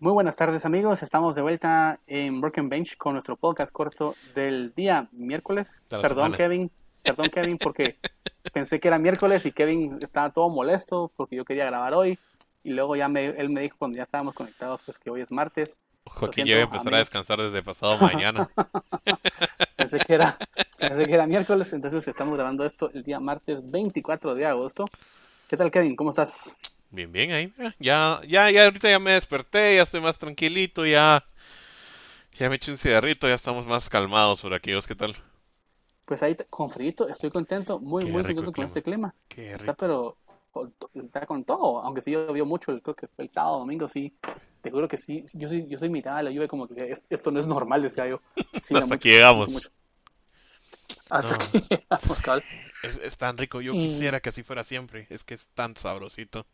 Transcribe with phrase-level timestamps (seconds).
[0.00, 4.72] Muy buenas tardes amigos, estamos de vuelta en Broken Bench con nuestro podcast corto del
[4.74, 5.82] día miércoles.
[5.90, 6.36] Perdón semana.
[6.38, 6.70] Kevin,
[7.02, 7.98] perdón Kevin porque
[8.54, 12.18] pensé que era miércoles y Kevin estaba todo molesto porque yo quería grabar hoy
[12.64, 15.30] y luego ya me, él me dijo cuando ya estábamos conectados pues que hoy es
[15.30, 15.78] martes.
[16.06, 18.48] Joaquín siento, ya voy a empezar a descansar desde pasado mañana.
[19.76, 20.38] Pensé que era,
[20.78, 24.86] pensé que era miércoles, entonces estamos grabando esto el día martes 24 de agosto.
[25.46, 25.94] ¿Qué tal Kevin?
[25.94, 26.56] ¿Cómo estás?
[26.90, 27.52] Bien, bien, ahí.
[27.56, 31.24] mira, Ya, ya, ya, ahorita ya me desperté, ya estoy más tranquilito, ya.
[32.38, 34.74] Ya me eché un cigarrito, ya estamos más calmados por aquí.
[34.74, 35.14] ¿Vos qué tal?
[36.04, 39.14] Pues ahí con frío, estoy contento, muy Qué muy contento con este clima.
[39.28, 39.76] Qué Está rico.
[39.76, 40.18] pero
[40.50, 43.86] con to- está con todo, aunque sí llovió mucho, creo que fue el sábado, domingo,
[43.88, 44.12] sí.
[44.60, 47.02] Te juro que sí, yo soy, yo soy mirada a la lluvia como que es-
[47.08, 48.20] esto no es normal, decía yo.
[48.60, 49.50] Sí, Hasta mucho, aquí llegamos.
[49.50, 49.70] mucho, mucho.
[51.08, 51.38] Hasta No.
[51.38, 52.24] que llegamos.
[52.82, 55.06] Es, es tan rico, yo quisiera que así fuera siempre.
[55.10, 56.46] Es que es tan sabrosito.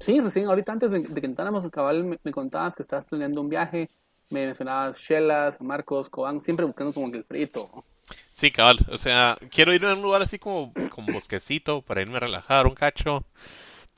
[0.00, 3.40] Sí, recién ahorita antes de, de que entráramos, cabal, me, me contabas que estabas planeando
[3.40, 3.88] un viaje,
[4.30, 7.84] me mencionabas Shellas, Marcos, Cobán, siempre buscando como que el frito.
[8.30, 8.78] Sí, cabal.
[8.90, 12.66] O sea, quiero ir a un lugar así como con bosquecito para irme a relajar
[12.66, 13.24] un cacho.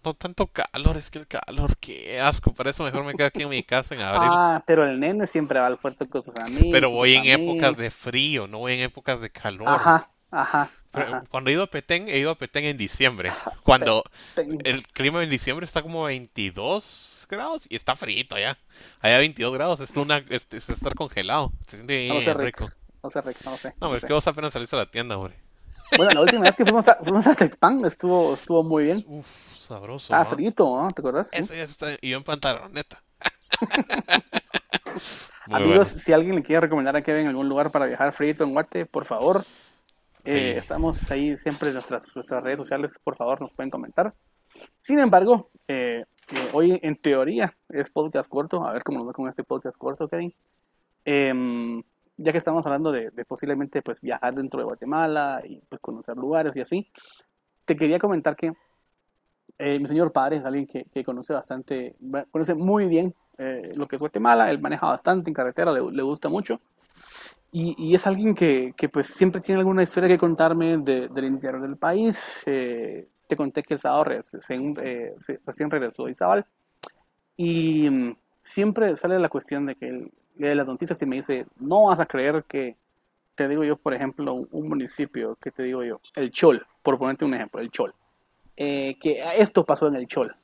[0.04, 2.52] No tanto calor, es que el calor, qué asco.
[2.52, 4.30] Para eso mejor me quedo aquí en mi casa en abril.
[4.30, 6.68] Ah, pero el nene siempre va al fuerte con sus amigos.
[6.72, 9.68] Pero voy en épocas de frío, no voy en épocas de calor.
[9.68, 11.24] Ajá, ajá, ajá.
[11.30, 13.30] Cuando he ido a Petén, he ido a Petén en diciembre.
[13.62, 14.04] Cuando
[14.36, 18.58] el clima en diciembre está como a 22 grados y está frito allá.
[19.00, 21.52] Allá 22 grados es una es, es estar congelado.
[21.66, 22.70] Se siente No sé, rico.
[23.02, 23.68] No sé, Rick, no sé.
[23.80, 24.06] No, no pero es sé.
[24.06, 25.34] que vos apenas saliste a la tienda, hombre.
[25.96, 29.04] Bueno, la última vez que fuimos a, fuimos a Tecpan estuvo, estuvo muy bien.
[29.08, 30.14] Uf, sabroso.
[30.14, 30.24] ¿no?
[30.24, 30.90] frito, ¿no?
[30.92, 31.28] ¿Te acuerdas?
[31.32, 31.96] Eso ya está.
[32.00, 33.02] Y yo en pantaloneta.
[35.50, 36.00] Amigos, bueno.
[36.00, 39.04] si alguien le quiere recomendar a Kevin algún lugar para viajar frito en Guate, por
[39.04, 39.44] favor.
[40.24, 40.58] Eh, Sí.
[40.58, 44.14] Estamos ahí siempre en nuestras, nuestras redes sociales, por favor, nos pueden comentar.
[44.80, 49.12] Sin embargo, eh, eh, hoy en teoría es podcast corto, a ver cómo nos va
[49.12, 50.34] con este podcast corto, Kevin.
[51.04, 51.82] Em,
[52.16, 56.16] ya que estamos hablando de, de posiblemente pues viajar dentro de Guatemala y pues conocer
[56.16, 56.88] lugares y así,
[57.64, 58.52] te quería comentar que
[59.58, 63.14] mi señor padre es alguien que, que conoce bastante, ba- conoce muy bien
[63.74, 66.61] lo que es Guatemala, él maneja bastante en carretera, le, le gusta mucho.
[67.52, 71.27] Y, y es alguien que, que, pues siempre tiene alguna historia que contarme de- del
[71.27, 72.18] interior del país.
[72.46, 75.14] Eh, te conté que el sábado recién, eh,
[75.46, 76.46] recién regresó de Izabal.
[77.36, 81.46] Y mm, siempre sale la cuestión de que él lee las noticias y me dice,
[81.61, 82.77] no vas a creer que,
[83.35, 86.98] te digo yo, por ejemplo, un, un municipio, que te digo yo, el Chol, por
[86.98, 87.95] ponerte un ejemplo, el Chol.
[88.57, 90.35] Eh, que esto pasó en el Chol.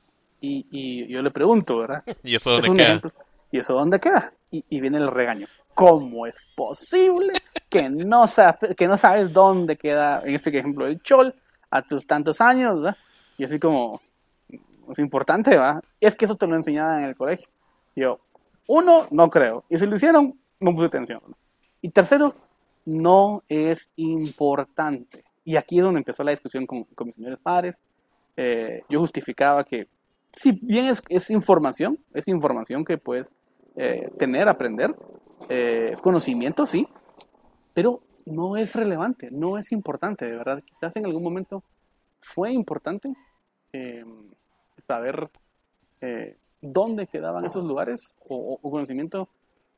[0.41, 2.03] Y, y yo le pregunto, ¿verdad?
[2.23, 2.91] ¿Y eso Es dónde un queda?
[2.91, 3.11] ejemplo.
[3.51, 4.33] ¿Y eso dónde queda?
[4.51, 5.47] Y, y viene el regaño.
[5.73, 7.33] ¿Cómo es posible
[7.69, 11.33] que no, sa- que no sabes dónde queda, en este ejemplo, el Chol,
[11.69, 12.97] a tus tantos años, ¿verdad?
[13.37, 14.01] Y así como,
[14.91, 15.81] es importante, ¿verdad?
[16.01, 17.47] Es que eso te lo enseñaban en el colegio.
[17.95, 18.19] Y yo,
[18.67, 19.63] uno, no creo.
[19.69, 21.21] Y si lo hicieron, no puse atención.
[21.27, 21.37] ¿no?
[21.81, 22.35] Y tercero,
[22.85, 25.23] no es importante.
[25.45, 27.77] Y aquí es donde empezó la discusión con, con mis señores padres.
[28.35, 29.87] Eh, yo justificaba que
[30.33, 33.35] si bien es, es información, es información que puedes
[33.81, 34.93] eh, tener, aprender,
[35.47, 36.85] eh, conocimiento, sí,
[37.73, 40.61] pero no es relevante, no es importante, de verdad.
[40.63, 41.63] Quizás en algún momento
[42.19, 43.13] fue importante
[43.71, 44.03] eh,
[44.85, 45.29] saber
[46.01, 49.29] eh, dónde quedaban esos lugares o, o- conocimiento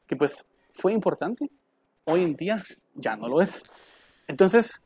[0.08, 1.48] que pues fue importante,
[2.06, 2.58] hoy en día
[2.96, 3.62] ya no lo es.
[4.28, 4.82] Entonces,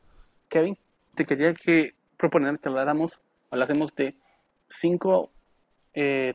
[0.48, 0.76] Kevin,
[1.14, 3.18] te quería que proponer que habláramos,
[3.50, 4.14] hablásemos de
[4.68, 5.30] cinco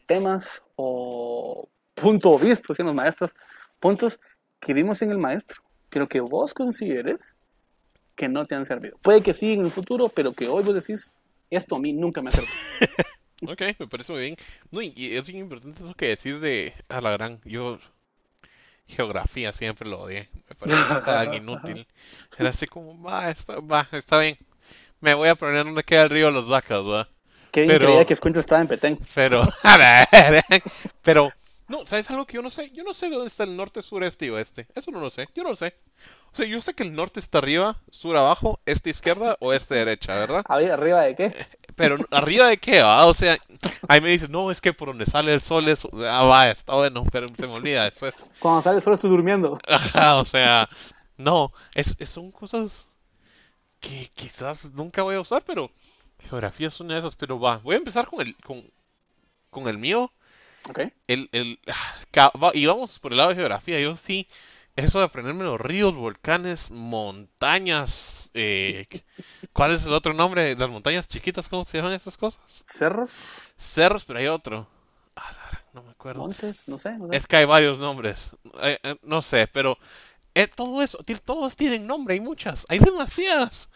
[0.08, 1.70] temas o
[2.02, 3.32] puntos vistos, decían los maestros,
[3.80, 4.20] puntos
[4.60, 7.36] que vimos en el maestro, pero que vos consideres
[8.16, 8.98] que no te han servido.
[9.02, 11.12] Puede que sí en el futuro, pero que hoy vos decís,
[11.50, 12.54] esto a mí nunca me ha servido.
[13.44, 14.36] Ok, me parece muy bien.
[14.70, 17.42] No, y, y es bien importante eso que decís de a la gran.
[17.44, 17.80] Yo
[18.88, 20.30] geografía siempre lo odié.
[20.48, 21.88] Me parece tan inútil.
[22.38, 24.38] Era así como, va, está, va, está bien.
[25.00, 27.08] Me voy a poner donde queda el río Los Vacas, ¿verdad?
[27.52, 29.00] Kevin Pero- creía que Escuento estaba en Petén.
[29.16, 29.78] Pero, a
[30.30, 30.44] ver,
[31.02, 31.34] pero,
[31.68, 32.70] no, ¿sabes algo que yo no sé?
[32.72, 34.68] Yo no sé dónde está el norte, sur, este y oeste.
[34.76, 35.76] Eso no lo sé, yo no lo sé.
[36.34, 40.16] O sea, yo sé que el norte está arriba, sur abajo, este izquierda, oeste derecha,
[40.16, 40.46] ¿verdad?
[40.46, 41.36] ¿arriba de qué?
[41.76, 43.38] Pero arriba de qué va, o sea,
[43.88, 46.76] ahí me dices, no, es que por donde sale el sol es, ah, va, está
[46.76, 49.60] bueno, pero se me olvida, eso es, Cuando sale solo estoy durmiendo.
[49.68, 50.70] ajá, o sea,
[51.18, 52.90] no, es, es- son cosas
[53.82, 55.72] que quizás nunca voy a usar, pero
[56.20, 58.64] geografía es una de esas, pero va, voy a empezar con el, con,
[59.50, 60.12] con el mío,
[60.70, 60.80] ¿Ok?
[61.08, 61.60] el, el,
[62.54, 64.28] y vamos por el lado de geografía, yo sí,
[64.76, 68.88] eso de aprenderme los ríos, volcanes, montañas, eh,
[69.54, 70.44] ¿cuál es el otro nombre?
[70.44, 72.64] de Las montañas chiquitas, ¿cómo se llaman esas cosas?
[72.68, 73.12] ¿Cerros?
[73.58, 74.68] Cerros, pero hay otro.
[75.16, 75.32] Ah,
[75.74, 76.22] no me acuerdo.
[76.22, 76.98] Montes, no sé.
[76.98, 77.18] No sé.
[77.18, 78.36] Es que hay varios nombres.
[78.62, 79.78] Eh, eh, no sé, pero
[80.34, 83.70] eh, todo eso, todos tienen nombre, hay muchas, hay demasiadas.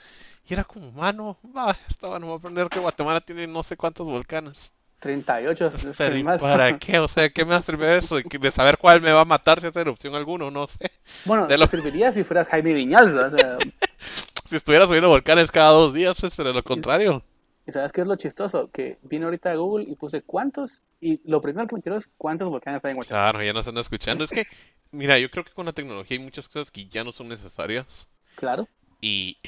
[0.48, 3.76] Y era como, mano, va, estaba no voy a aprender que Guatemala tiene no sé
[3.76, 4.72] cuántos volcanes.
[5.00, 6.40] 38 es- es Pero el ¿y más.
[6.42, 7.00] para qué?
[7.00, 8.16] O sea, ¿qué me va a servir eso?
[8.18, 10.92] De, saber cuál me va a matar si hace erupción alguno, no sé.
[11.26, 13.34] Bueno, de te lo- serviría si fueras Jaime ¿verdad?
[13.34, 13.58] O sea,
[14.50, 17.24] Si estuviera subiendo volcanes cada dos días, pues sería lo contrario.
[17.68, 18.70] ¿Y sabes qué es lo chistoso?
[18.72, 22.08] Que vine ahorita a Google y puse cuántos, y lo primero que me tiró es
[22.16, 23.32] cuántos volcanes hay en Guatemala.
[23.32, 24.24] Claro, ya nos andan escuchando.
[24.24, 24.46] Es que,
[24.92, 28.08] mira, yo creo que con la tecnología hay muchas cosas que ya no son necesarias.
[28.36, 28.68] Claro.
[29.02, 29.40] Y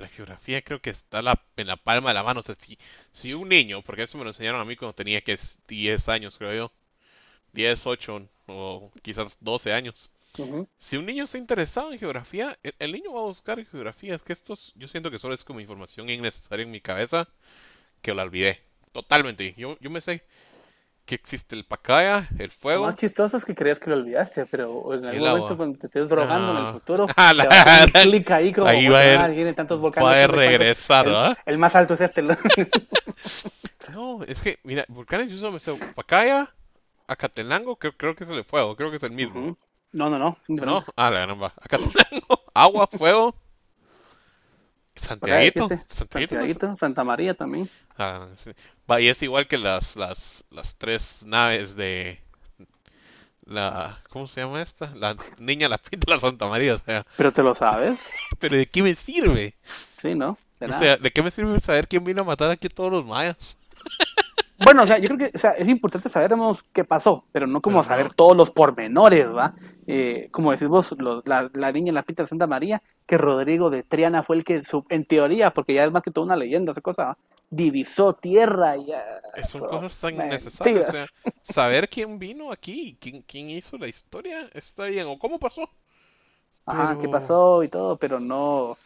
[0.00, 2.40] la geografía creo que está la- en la palma de la mano.
[2.40, 2.78] O sea, si,
[3.12, 6.08] si un niño, porque eso me lo enseñaron a mí cuando tenía que es 10
[6.08, 6.72] años, creo yo.
[7.52, 10.10] 10, 8 o quizás 12 años.
[10.78, 14.14] Si un niño está interesado en geografía, el, el niño va a buscar geografía.
[14.14, 17.28] Es que estos, yo siento que solo es como información innecesaria en mi cabeza
[18.02, 18.60] que la olvidé.
[18.92, 19.54] Totalmente.
[19.56, 20.24] Yo, yo me sé
[21.06, 22.84] que existe el pacaya, el Lo fuego.
[22.86, 25.86] más chistoso es que creías que lo olvidaste, pero en algún El momento cuando te
[25.86, 26.66] estés drogando en No.
[26.68, 29.28] el futuro, Ah, te la- vas a hacer un clic ahí como Ahí va a
[29.30, 30.08] ir- tantos volcanes.
[30.10, 31.38] Va a no regresar, el, ¿verdad?
[31.44, 32.22] el más alto es este.
[32.22, 32.36] ¿no?
[33.92, 36.48] No, es que, mira, volcanes yo solo me sé Pacaya,
[37.06, 39.40] Acatenango, creo, creo que es el de fuego, creo que es el mismo.
[39.40, 39.56] Ujú.
[39.92, 40.36] No, no, no.
[40.48, 40.82] ¿No?
[40.96, 41.52] Ah, la caramba.
[41.60, 43.34] Acatenango, agua, fuego.
[44.96, 45.68] Santiaguito.
[45.68, 46.34] Dijiste, Santiaguito.
[46.34, 47.68] Santiaguito, Santa María también.
[47.98, 48.52] Ah, sí.
[48.90, 52.20] Va, y es igual que las, las, las tres naves de
[53.46, 54.92] la, ¿cómo se llama esta?
[54.94, 57.98] La niña la pinta la Santa María, o sea, Pero te lo sabes.
[58.38, 59.54] pero ¿de qué me sirve?
[60.00, 60.38] Sí, ¿no?
[60.60, 62.90] De O sea, ¿de qué me sirve saber quién vino a matar aquí a todos
[62.90, 63.56] los mayas?
[64.58, 67.60] Bueno, o sea, yo creo que o sea, es importante sabernos qué pasó, pero no
[67.60, 67.88] como Pero no.
[67.88, 69.54] saber todos los pormenores, ¿va?
[69.86, 73.18] Eh, como decís vos, los- la, la niña en la pita de Santa María, que
[73.18, 76.26] Rodrigo de Triana fue el que, su- en teoría, porque ya es más que toda
[76.26, 77.18] una leyenda, esa cosa, ¿va?
[77.50, 78.90] divisó tierra y...
[78.92, 80.88] ah, Son cosas tan innecesarias.
[80.88, 81.06] O sea,
[81.42, 85.06] saber quién vino aquí, quién, quién hizo la historia, está bien.
[85.08, 85.68] O cómo pasó.
[86.66, 88.76] Ajá, pero- qué pasó y todo, pero no...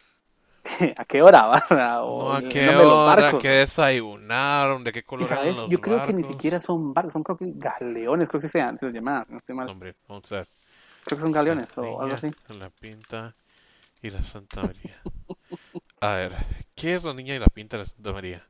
[0.97, 1.65] ¿A qué hora va?
[2.03, 5.69] O No, a qué de los hora, qué desayunaron, de qué color eran sabes, los
[5.69, 8.85] yo creo que ni siquiera son barcos, son creo que galeones, creo que se, se
[8.85, 9.69] les llama, no estoy mal.
[9.69, 10.47] Hombre, vamos a ver.
[11.05, 12.29] Creo que son galeones La o algo así.
[12.59, 13.35] La pinta
[14.01, 15.01] y la Santa María.
[16.01, 16.33] A ver,
[16.75, 18.47] ¿qué es la niña y la pinta y la Santa María?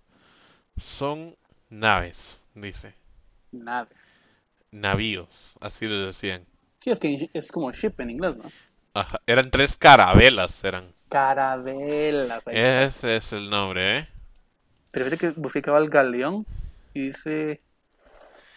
[0.78, 1.36] Son
[1.70, 2.94] naves, dice.
[3.52, 3.98] Naves.
[4.72, 6.46] Navíos, así le decían.
[6.80, 8.52] Sí, es que es como ship en inglés, ¿no?
[8.94, 10.94] Ajá, eran tres carabelas, eran.
[11.10, 12.42] Carabelas.
[12.46, 12.56] ahí.
[12.58, 14.08] Ese es el nombre, ¿eh?
[14.92, 16.46] Pero fíjate que busqué cabal galeón
[16.94, 17.62] y dice...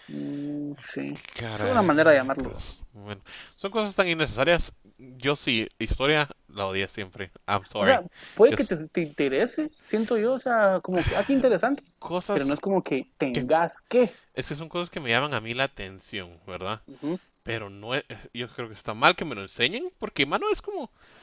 [0.09, 1.15] mm, sí.
[1.37, 2.51] Es una manera de llamarlo.
[2.93, 3.23] Bueno,
[3.57, 4.75] son cosas tan innecesarias.
[4.99, 7.31] Yo sí, historia la odié siempre.
[7.49, 7.93] I'm O sorry.
[7.93, 8.03] sea,
[8.37, 11.83] puede que Yo- te, te interese, siento yo, o sea, como que, ah, qué interesante,
[11.99, 14.15] Cosas, pero no es como que tengas que.
[14.35, 16.83] es que son cosas que me llaman a mí la atención, ¿verdad?
[16.87, 17.19] Ujú.
[17.43, 18.05] Pero no es-
[18.35, 21.22] yo creo que está mal que me lo enseñen, porque mano es como, "Ah,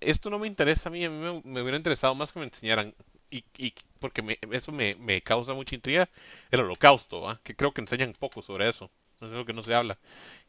[0.00, 2.46] esto no me interesa a mí, a mí me, me hubiera interesado más que me
[2.46, 2.94] enseñaran,
[3.30, 6.08] y, y porque me- eso me, me causa mucha intriga,
[6.50, 7.40] el holocausto, ¿va?
[7.44, 9.98] Que creo que enseñan poco sobre eso, no es lo que no se habla.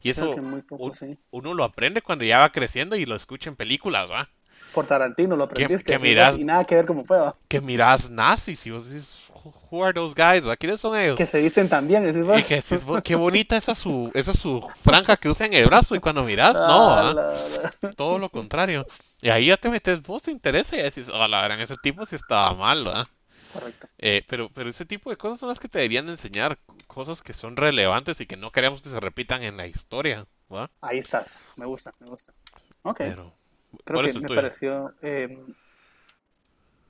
[0.02, 1.18] Y Creo eso que muy poco, un- sí.
[1.30, 4.30] uno lo aprende cuando ya va creciendo y lo escucha en películas, ¿va?
[4.72, 5.92] Por Tarantino lo aprendiste.
[5.92, 7.34] que miras- Y nada que ver cómo fue, ¿va?
[7.48, 9.23] Que miras nazis y vos dices,
[9.74, 10.56] who are those guys, ¿va?
[10.56, 11.18] ¿Quiénes son ellos?
[11.18, 12.38] Que se visten también, vos.
[12.40, 15.66] Y que decís, "Bo- qué bonita esa su, esa su franja que usa en el
[15.66, 18.86] brazo y cuando miras, no, Ah, la- la- todo lo contrario.
[19.20, 22.06] Y ahí ya te metes vos, te interesa y decís, oh, la verdad, ese tipo
[22.06, 23.06] sí estaba mal, ¿verdad?
[23.52, 23.88] Correcto.
[23.98, 27.32] Eh, pero, pero ese tipo de cosas son las que te deberían enseñar, cosas que
[27.32, 30.70] son relevantes y que no queremos que se repitan en la historia, ¿verdad?
[30.82, 32.32] Ahí estás, me gusta, me gusta.
[32.82, 33.32] Ok, Pero,
[33.84, 34.34] creo ¿cuál que es me tuyo?
[34.36, 34.92] pareció...
[35.02, 35.28] eh,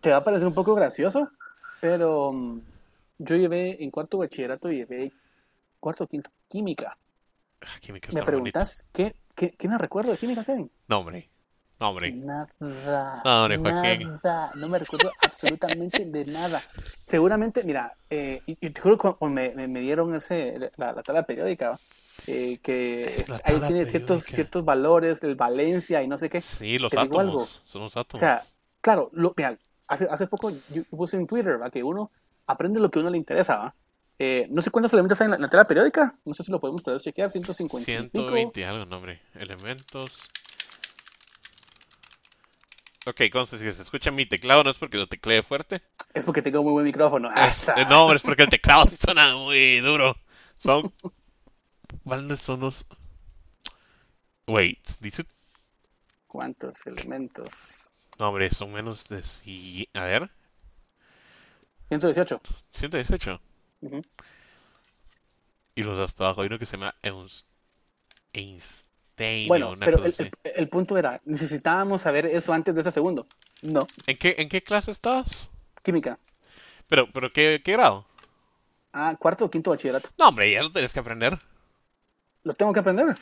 [0.00, 1.30] te va a parecer un poco gracioso,
[1.80, 2.60] pero mm,
[3.18, 5.12] yo llevé en cuarto bachillerato, llevé
[5.80, 6.96] cuarto o quinto, química.
[7.62, 10.70] ah, química ¿Me preguntas qué, qué, qué me recuerdo de química, Kevin?
[10.88, 11.30] No, hombre.
[11.80, 12.12] No, hombre.
[12.14, 13.22] Nada.
[13.24, 14.08] No, hombre, Joaquín.
[14.22, 14.52] Nada.
[14.56, 16.64] No me recuerdo absolutamente de nada.
[17.06, 20.92] Seguramente, mira, eh, y, y te juro que cuando me, me- me dieron ese, la,
[20.92, 21.78] la tabla periódica,
[22.26, 24.34] eh, que ahí tiene ciertos, periódica.
[24.36, 26.40] ciertos valores, el Valencia y no sé qué.
[26.40, 27.32] Sí, los digo algo.
[27.32, 27.62] átomos.
[27.64, 28.20] Son los O átomos.
[28.20, 28.42] sea,
[28.80, 32.10] claro, lo, mira, hace, hace poco yo puse en Twitter que uno
[32.46, 33.56] aprende lo que a uno le interesa.
[33.58, 33.74] ¿va?
[34.18, 36.52] Eh, no sé cuántos elementos hay en la, en la tabla periódica, no sé si
[36.52, 38.22] lo podemos ustedes chequear, 150 y pico.
[38.24, 39.20] 120 y algo, no, hombre.
[39.34, 40.10] Elementos.
[43.06, 45.82] Ok, entonces si se escucha mi teclado no es porque lo teclee fuerte.
[46.14, 47.28] Es porque tengo muy buen micrófono.
[47.30, 50.16] Es- Ah, eh, no, es porque el teclado sí suena muy duro.
[50.58, 50.92] Son.
[52.04, 52.86] ¿Cuáles son los.?
[54.46, 55.24] Wait, dice.
[56.26, 57.90] ¿Cuántos elementos?
[58.18, 59.22] No, hombre, son menos de.
[59.94, 60.30] A ver,
[61.88, 62.40] 118.
[62.70, 63.40] 118.
[63.82, 64.02] Ujú.
[65.76, 66.94] Y los de hasta abajo, hay uno que se llama
[68.32, 72.80] Einstein Bueno, una pero cosa el, el- el punto era, necesitábamos saber eso antes de
[72.80, 73.26] ese segundo.
[73.62, 75.48] No, ¿En qué, en qué clase estás?
[75.82, 76.18] química.
[76.88, 78.06] Pero, pero ¿qué, qué grado?
[78.92, 80.08] Ah, cuarto o quinto bachillerato.
[80.18, 81.38] No, hombre, ya lo tenés que aprender.
[82.44, 83.16] Lo tengo que aprender.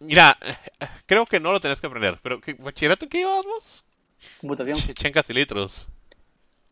[0.00, 0.36] Mira,
[1.06, 3.84] creo que no lo tenés que aprender, pero ¿qué, ¿bachillerato en qué llevas vos?
[4.40, 4.76] Computación.
[4.76, 5.86] Ch- Chencas y litros.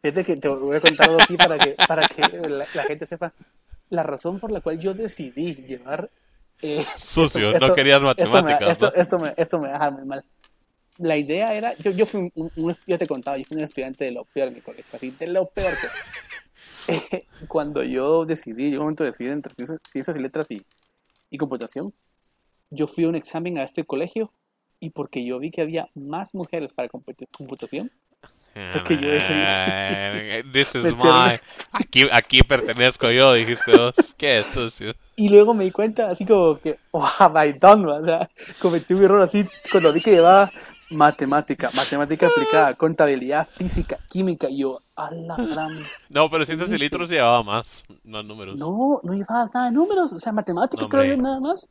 [0.02, 3.06] Fíjate que te voy a contar algo aquí para que, para que la, la gente
[3.06, 3.32] sepa.
[3.90, 6.10] La razón por la cual yo decidí llevar...
[6.62, 9.02] eh, Sucio, esto- no querías esto me, matemáticas, esto, ¿no?
[9.02, 10.24] esto me, esto me deja muy mal.
[10.98, 14.04] La idea era, yo, yo fui un, un- yo te contaba, yo fui un estudiante
[14.04, 18.64] de lo peor en mi colegio, así, de lo peor que Eh, Cuando yo decidí,
[18.70, 19.54] llegó un momento de decidir entre
[19.90, 20.62] ciencias, y letras y,
[21.30, 21.92] y computación,
[22.70, 24.32] yo fui a un examen a este colegio
[24.78, 27.90] y porque yo vi que había más mujeres para comput- computación,
[28.54, 31.38] Fue que yo Eh, This is my...
[31.72, 33.94] Aquí, aquí pertenezco yo, dijiste vos.
[34.16, 34.94] Qué sucio.
[35.16, 37.86] Y luego me di cuenta, así como que, oh, have I done?
[37.86, 38.28] O sea,
[38.60, 40.50] cometí un error así cuando vi que llevaba
[40.90, 44.48] matemática, matemática aplicada, contabilidad, física, química.
[44.50, 45.78] Y yo, a la gran.
[46.08, 46.84] No, pero ciencias y dice?
[46.84, 48.56] litros llevaba más, más números.
[48.56, 50.12] No, no llevaba nada de números.
[50.12, 51.68] O sea, matemática, No, creo yo, nada más.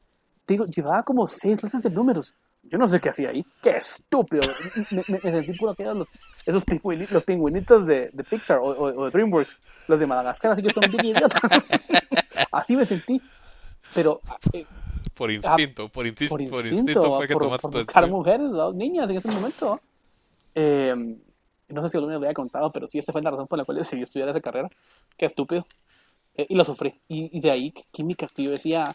[0.47, 2.33] Digo, llevaba como seis clases de números.
[2.63, 3.43] Yo no sé qué hacía ahí.
[3.61, 4.43] Qué estúpido.
[4.91, 6.07] Me, me- me sentí puro que los,
[6.49, 10.51] esos pingüinitos, los pingüinitos de, de Pixar o, o- o de DreamWorks, los de Madagascar,
[10.51, 11.41] así que son bien idiotas.
[12.51, 13.21] así me sentí.
[13.93, 14.21] Pero
[14.53, 14.65] eh,
[15.13, 18.03] Por instinto, por, insis- por por instinto, instinto fue que por, tomaste por todo buscar
[18.03, 18.13] trip.
[18.13, 18.71] mujeres, ¿no?
[18.73, 19.79] niñas en ese momento.
[20.55, 21.17] Eh,
[21.69, 23.57] no sé si alguna vez lo había contado, pero sí, esa fue la razón por
[23.57, 24.69] la cual decidí estudiar esa carrera.
[25.17, 25.65] Qué estúpido.
[26.35, 26.99] Eh, y lo sufrí.
[27.07, 28.93] Y, y de ahí, química, que yo decía,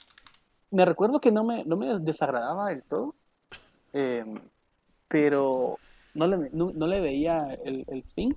[0.70, 3.14] me recuerdo que no me, no me desagradaba del todo,
[3.92, 4.24] eh,
[5.08, 5.78] pero
[6.14, 8.34] no le, no, no le veía el, el fin.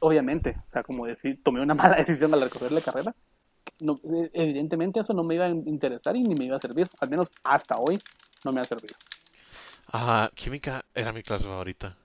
[0.00, 3.14] Obviamente, o sea, como decir, tomé una mala decisión al recorrer la carrera.
[3.80, 6.88] No, eh, evidentemente eso no me iba a interesar y ni me iba a servir.
[7.00, 8.00] Al menos hasta hoy
[8.44, 8.94] no me ha servido.
[9.92, 11.96] Ah, química era mi clase favorita.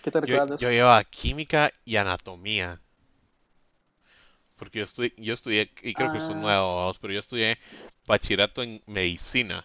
[0.00, 0.66] ¿Qué te Yo, recuerdas de eso?
[0.66, 2.80] yo llevaba química y anatomía.
[4.56, 6.40] Porque yo estudié, yo estudié, y creo que es un Ah.
[6.40, 7.58] nuevo, pero yo estudié
[8.06, 9.64] bachillerato en medicina.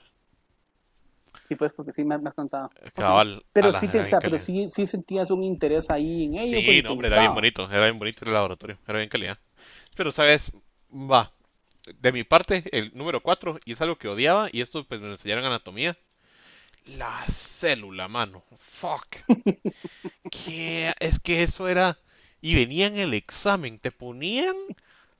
[1.49, 2.69] Sí, pues, porque sí me, me has contado.
[2.93, 6.59] Cabal, Pero sí, te, o sea, pero sí, sí sentías un interés ahí en ello.
[6.59, 9.39] Sí, pues, no, hombre, era bien bonito, era bien bonito el laboratorio, era bien calidad.
[9.95, 10.51] Pero, ¿sabes?
[10.93, 11.33] Va,
[11.99, 15.07] de mi parte, el número 4, y es algo que odiaba, y esto pues me
[15.07, 15.97] lo enseñaron en anatomía.
[16.97, 18.43] La célula, mano.
[18.55, 19.17] Fuck.
[20.31, 20.93] ¿Qué?
[20.99, 21.97] Es que eso era...
[22.41, 24.55] Y venía en el examen, te ponían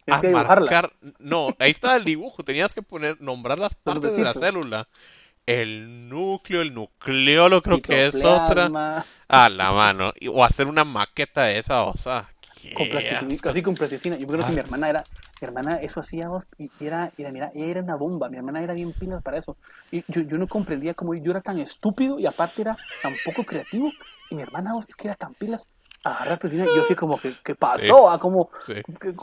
[0.07, 0.61] a que dibujarla.
[0.61, 0.93] marcar...
[1.17, 4.87] No, ahí estaba el dibujo, tenías que poner, nombrar las partes de la célula.
[5.49, 9.03] El núcleo, el nucleolo creo que es otra.
[9.27, 10.13] A la mano.
[10.31, 12.29] O hacer una maqueta de esa, o sea.
[12.75, 14.17] Con plasticina, así con plasticina.
[14.17, 14.51] Yo creo que Ah.
[14.51, 15.03] mi hermana era,
[15.41, 18.29] mi hermana eso hacíamos y era, era, mira, ella era una bomba.
[18.29, 19.57] Mi hermana era bien pilas para eso.
[19.91, 23.43] Y yo, yo no comprendía cómo yo era tan estúpido y aparte era tan poco
[23.43, 23.89] creativo.
[24.29, 25.65] Y mi hermana vos, es que era tan pilas.
[26.03, 28.09] Agarrar plasticina y yo así como, ¿qué, qué pasó?
[28.09, 28.19] ah?
[28.19, 28.73] ¿Cómo, Sí.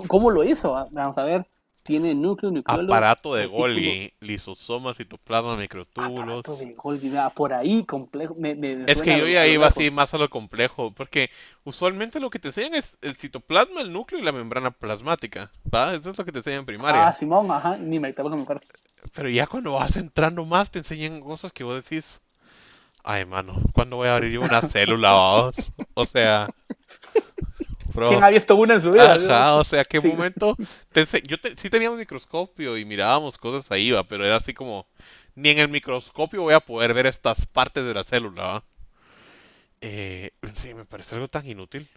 [0.09, 0.75] ¿Cómo lo hizo?
[0.77, 0.89] ah?
[0.91, 1.47] Vamos a ver.
[1.87, 2.93] Tiene núcleo, nucleolo.
[2.93, 6.41] Aparato de Golgi, lisosoma, citoplasma, microtúbulos.
[6.41, 8.35] aparato de Golgi, por ahí complejo.
[8.37, 11.31] Me, me Es que yo ya iba así más a lo complejo, porque
[11.65, 15.95] usualmente lo que te enseñan es el citoplasma, el núcleo y la membrana plasmática, ¿va?
[15.95, 17.09] Eso es lo que te enseñan en primaria.
[17.09, 18.67] Ah, Simón, ajá, ni me estaba cuarto.
[19.15, 22.21] Pero ya cuando vas entrando más te enseñan cosas que vos decís,
[23.05, 25.73] ay mano, ¿cuándo voy a abrir yo una célula, vamos?
[25.99, 26.49] O sea,
[27.97, 29.19] bro, ¿Quién ha visto una en su vida?
[29.19, 30.01] ajá, o sea, ¿qué Sí.
[30.01, 30.59] momento?
[31.25, 34.87] Yo te- sí teníamos microscopio y mirábamos cosas ahí, va, pero era así como,
[35.35, 38.65] ni en el microscopio voy a poder ver estas partes de la célula, ¿va?
[39.81, 41.89] Eh, sí, me parece algo tan inútil.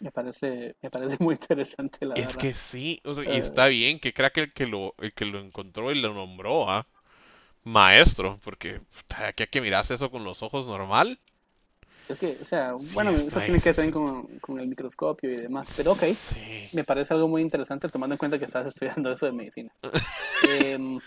[0.00, 2.48] Me parece, me parece muy interesante, la Es verdad.
[2.48, 3.38] que sí, o sea, y Eh.
[3.38, 6.68] está bien que crea que el que lo, el que lo encontró y lo nombró,
[6.70, 6.86] ¿ah?
[7.64, 11.20] Maestro, porque puta, que que miras eso con los ojos normal.
[12.08, 15.30] Es que, o sea, Sí, bueno, eso tiene que ver también con, con el microscopio
[15.30, 15.68] y demás.
[15.76, 16.68] Pero ok, Sí.
[16.72, 19.72] me parece algo muy interesante tomando en cuenta que estás estudiando eso de medicina.
[20.48, 21.00] Em,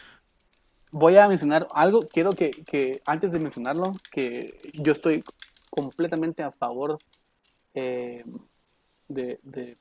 [0.91, 5.23] voy a mencionar algo, quiero que, que antes de mencionarlo, que yo estoy
[5.69, 6.97] completamente a favor
[7.73, 8.25] em,
[9.07, 9.77] de, de,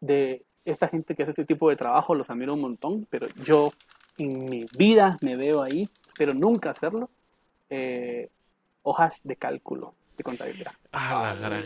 [0.00, 3.72] de esta gente que hace este tipo de trabajo, los admiro un montón, pero yo
[4.18, 7.10] en mi vida me veo ahí, espero nunca hacerlo.
[7.70, 8.30] eh,
[8.82, 10.72] hojas de cálculo de contabilidad.
[10.92, 11.64] Ah, la gran.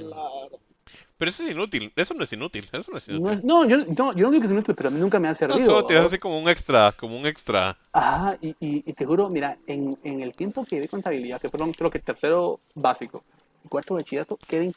[1.18, 3.26] Pero eso es inútil, eso no es inútil, eso no es inútil.
[3.26, 5.18] No, es- no, yo, no, yo no digo que es inútil, pero a mí nunca
[5.18, 5.66] me ha No, servido.
[5.66, 7.76] solo te así como un extra, como un extra.
[7.92, 11.49] Ajá, y, y, y te juro, mira, en, en el tiempo que vi contabilidad, que
[11.49, 13.23] fueron creo que tercero básico
[13.68, 14.73] cuarto de bachillerato, Kevin,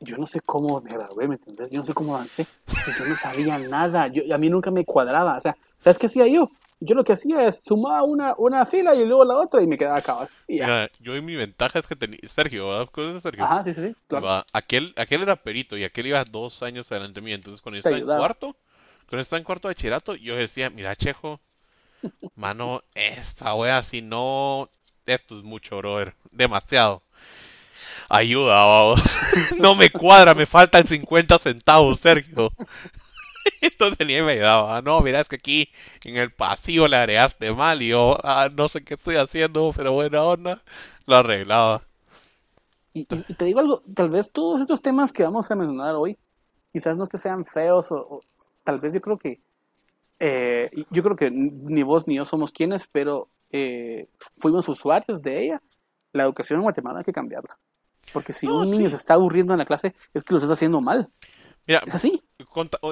[0.00, 1.70] yo no sé cómo me gradué, ¿me entiendes?
[1.70, 2.46] Yo no sé cómo avancé.
[2.98, 4.08] Yo no sabía nada.
[4.08, 5.36] Yo, a mí nunca me cuadraba.
[5.36, 6.50] O sea, ¿sabes qué hacía yo?
[6.78, 9.78] Yo lo que hacía es sumaba una, una fila y luego la otra y me
[9.78, 10.28] quedaba acabado.
[10.46, 12.18] Mira, yo y mi ventaja es que tenía.
[12.26, 12.88] Sergio, ¿verdad?
[12.90, 13.44] ¿Conoces a Sergio?
[13.44, 13.96] Ajá, sí, sí, sí.
[14.08, 14.44] claro.
[14.52, 17.34] Aquel, aquel era perito y aquel iba dos años adelante mío.
[17.34, 18.56] Entonces, cuando yo estaba en cuarto,
[19.08, 21.40] cuando estaba en cuarto de bachillerato, yo decía, mira, Chejo,
[22.36, 24.68] mano, esta wea, si no,
[25.06, 27.02] esto es mucho, brother, demasiado.
[28.08, 29.02] Ayuda, vamos.
[29.58, 32.52] No me cuadra, me faltan 50 centavos, Sergio.
[33.60, 34.82] Entonces ni me ayudaba.
[34.82, 35.68] No, mira, es que aquí
[36.04, 39.92] en el pasillo le agregaste mal y yo, ah, no sé qué estoy haciendo, pero
[39.92, 40.62] buena onda,
[41.06, 41.82] lo arreglaba.
[42.92, 46.16] Y, te digo algo, tal vez todos estos temas que vamos a mencionar hoy,
[46.72, 48.20] quizás no es que sean feos o, o
[48.64, 49.40] tal vez yo creo que,
[50.18, 54.08] eh, yo creo que ni vos ni yo somos quienes, pero eh,
[54.40, 55.62] fuimos usuarios de ella.
[56.12, 57.58] La educación en Guatemala hay que cambiarla.
[58.12, 58.90] Porque si No, un niño sí.
[58.90, 61.10] se está aburriendo en la clase, es que lo estás haciendo mal.
[61.66, 62.22] Mira, Es así,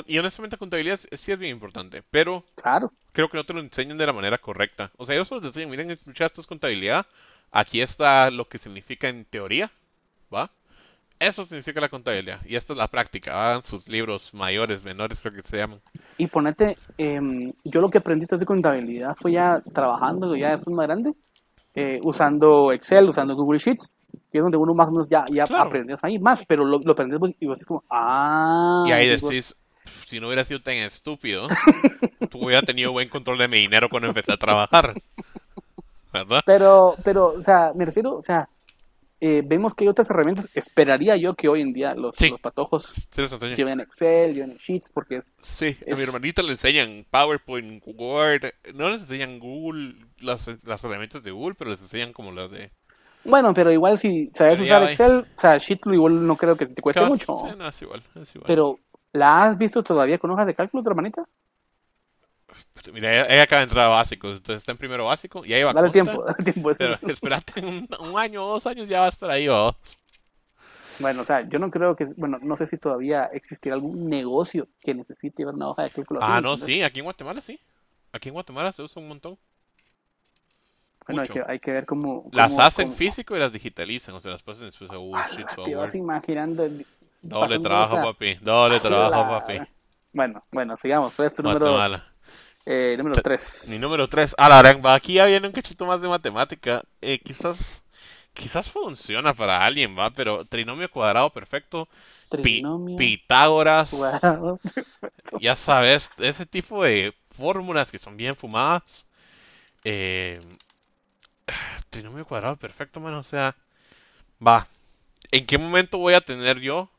[0.07, 2.91] y honestamente contabilidad sí es bien importante, pero claro.
[3.13, 4.91] creo que no te lo enseñan de la manera correcta.
[4.97, 7.07] O sea, ellos solo te enseñan, miren, escucha, esto es contabilidad,
[7.51, 9.71] aquí está lo que significa en teoría,
[10.33, 10.51] ¿va?
[11.19, 15.35] Eso significa la contabilidad, y esta es la práctica, hagan sus libros mayores, menores, creo
[15.35, 15.81] que se llaman.
[16.19, 20.87] Y ponete, em, yo lo que aprendí de contabilidad fue ya trabajando, ya es más
[20.87, 21.15] grande,
[21.75, 23.93] eh, usando Excel, usando Google Sheets,
[24.33, 25.65] que es donde uno más o menos ya, ya Claro.
[25.69, 28.85] aprendes ahí más, pero lo, lo aprendes y vos es como, ah.
[28.87, 29.57] Y ahí decís,
[30.07, 31.49] si no hubiera sido tan estúpido,
[32.31, 34.95] tú hubiera tenido buen control de mi dinero cuando empecé a trabajar.
[36.13, 36.43] ¿Verdad?
[36.47, 38.49] Pero, pero, o sea, me refiero, o sea,
[39.21, 42.31] eh, vemos que hay otras herramientas, esperaría yo que hoy en día los, Sí.
[42.31, 43.23] los patojos Sí,
[43.57, 48.53] lleven Excel, lleven Sheets, porque es, Sí, a Es- mi hermanita le enseñan PowerPoint, Word,
[48.75, 52.71] no les enseñan Google, las, las herramientas de Google, pero les enseñan como las de...
[53.25, 54.83] bueno, pero igual si sabes usar.
[54.85, 57.37] Excel, o sea, Sheets igual no creo que te cueste Claro, mucho.
[57.37, 58.47] sí, no, es igual, es igual.
[58.47, 58.79] Pero,
[59.13, 61.25] ¿la has visto todavía con hojas de cálculo, tu hermanita?
[62.93, 65.73] Mira, ella, acaba de entrar a básico, entonces está en primero básico, y ahí va
[65.73, 66.71] Dale conta, tiempo, dale tiempo.
[66.77, 69.75] Pero espérate, un, un año o dos años ya va a estar ahí, ¿va?
[71.01, 74.69] Bueno, o sea, yo no creo que, bueno, no sé si todavía existirá algún negocio
[74.81, 77.59] que necesite una hoja de cálculo así, Ah, no, entonces, sí, aquí en Guatemala sí.
[78.13, 79.39] Aquí en Guatemala se usa un montón.
[81.07, 82.31] Bueno, hay que, hay que ver cómo...
[82.33, 85.27] Las hacen cómo- físico y las digitalizan, o sea, las pasan en sus Google Ah,
[85.31, 86.69] Sheets o te vas imaginando...
[87.23, 89.61] Doble trabajo, esa- papi, doble trabajo, la- papi.
[90.13, 91.13] Bueno, bueno, sigamos.
[91.15, 91.77] ¿Cuál es tu número,
[92.67, 93.67] eh, número Te- 3?
[93.69, 94.35] Mi número 3.
[94.39, 96.83] Ah, la gran, aquí ya viene un cachito más de matemática.
[97.01, 97.83] Eh, quizás,
[98.35, 101.89] quizás funciona para alguien, va, pero trinomio cuadrado perfecto,
[102.41, 102.97] pi- Trinomio.
[102.97, 104.61] Pitágoras, cuadrado.
[105.37, 109.07] ya sabes, ese tipo de fórmulas que son bien fumadas.
[109.85, 110.41] Eh,
[111.91, 113.57] trinomio cuadrado perfecto, mano, o sea,
[114.45, 114.69] va.
[115.31, 116.91] ¿En qué momento voy a tener yo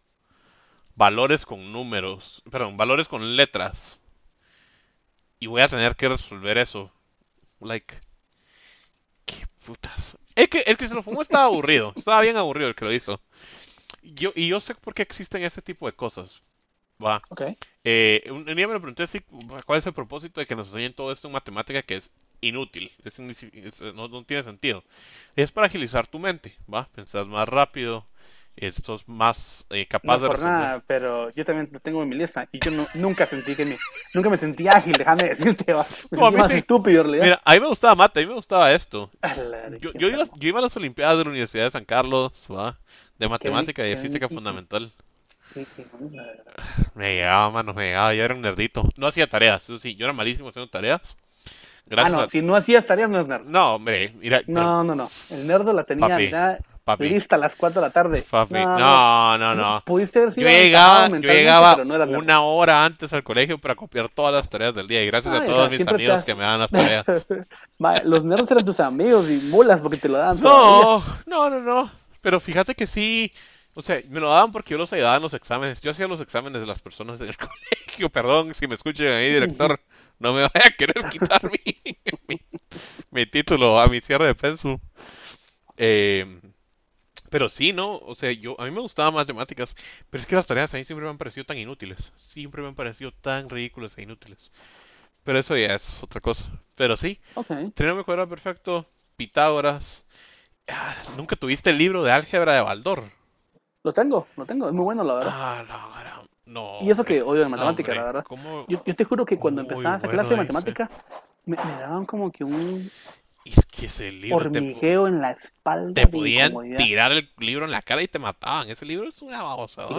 [0.95, 4.01] valores con números, perdón, valores con letras?
[5.39, 6.91] Y voy a tener que resolver eso.
[7.60, 7.95] Like,
[9.25, 10.17] qué putas.
[10.36, 12.93] El que, el que se lo fumó estaba aburrido, estaba bien aburrido el que lo
[12.93, 13.21] hizo.
[14.01, 16.41] Yo, y yo sé por qué existen ese tipo de cosas.
[17.03, 17.21] Va.
[17.29, 17.41] ok.
[17.84, 19.19] Eh, un, día me lo pregunté si,
[19.65, 22.12] cuál es el propósito de que nos enseñen todo esto en matemática que es
[22.47, 24.84] inútil, es inici- es- no, no tiene sentido.
[25.36, 26.88] Es para agilizar tu mente, ¿va?
[26.95, 28.05] Pensás más rápido,
[28.55, 30.39] estás más eh, No capaz es de por resolver.
[30.39, 33.65] nada, pero yo también lo tengo en mi lista y yo no- nunca sentí que
[33.65, 33.77] me,
[34.13, 35.86] nunca me sentí ágil, déjame decirte, va.
[36.12, 37.31] Me No, sentí más estúpido en realidad.
[37.31, 39.12] Mira, a mí me gustaba mate, a mí me gustaba esto.
[39.81, 40.36] Yo, qué yo, iba, enfermo.
[40.36, 42.79] yo iba a las Olimpiadas de la Universidad de San Carlos, ¿va?
[43.19, 44.29] De matemática y de qué física bonito.
[44.29, 44.91] fundamental.
[45.53, 45.88] Qué- qué.
[46.95, 48.84] Me llegaba, mano, me llegaba, yo era un nerdito.
[48.97, 51.17] No hacía tareas, eso sí, yo era malísimo haciendo tareas.
[51.86, 52.30] Ah, Gracias no, a...
[52.30, 53.45] si no hacías tareas no es nerd.
[53.45, 55.10] No, hombre, mira, No, no, no.
[55.30, 57.10] El nerdo la tenía Papi, mira, papi.
[57.10, 58.26] lista a las 4 de la tarde.
[58.30, 59.84] papi, no, no, no.
[59.86, 62.17] Pudiste haber Yo sido llegaba, aventajado yo llegaba pero no nerd.
[62.17, 65.41] una hora antes al colegio para copiar todas las tareas del día y gracias Ay,
[65.41, 67.06] a todos mis amigos has- que me dan las tareas.
[68.06, 70.39] Los nerds eran tus amigos y mulas porque te lo daban.
[70.41, 71.91] No, no, no, no.
[72.21, 73.32] Pero fíjate que sí,
[73.76, 75.82] o sea, me lo daban porque yo los ayudaba en los exámenes.
[75.82, 78.10] Yo hacía los exámenes de las personas en el colegio.
[78.10, 79.80] Perdón si me escuchan ahí, director.
[80.19, 81.82] No me vaya a querer quitar mi,
[82.30, 82.41] mi,
[83.12, 84.80] mi título a mi cierre de pensu.
[85.78, 86.25] Eh,
[87.30, 87.97] pero sí, ¿no?
[87.97, 89.75] O sea, yo, a mí me gustaban matemáticas,
[90.10, 92.12] pero es que las tareas a mí siempre me han parecido tan inútiles.
[92.17, 94.51] Siempre me han parecido tan ridículas e inútiles.
[95.23, 96.45] Pero eso ya es otra cosa.
[96.75, 97.51] Pero sí, Ok.
[97.75, 100.06] trinomio cuadrado perfecto, Pitágoras.
[100.67, 103.06] Ah, Nunca tuviste el libro de álgebra de Baldor.
[103.84, 104.67] Lo tengo, lo tengo.
[104.67, 105.36] Es muy bueno, la verdad.
[105.38, 105.94] Ah, no,
[106.45, 106.77] no.
[106.81, 108.25] y eso que odio de matemática, la verdad.
[108.67, 110.89] Yo, yo te juro que cuando Muy empezaba esa clase de matemática,
[111.45, 112.89] me, me daban como que un,
[113.45, 115.93] es que ese libro te, hormigueo en la espalda.
[115.93, 118.69] te podían tirar el libro en la cara y te mataban.
[118.71, 119.43] Ese libro es una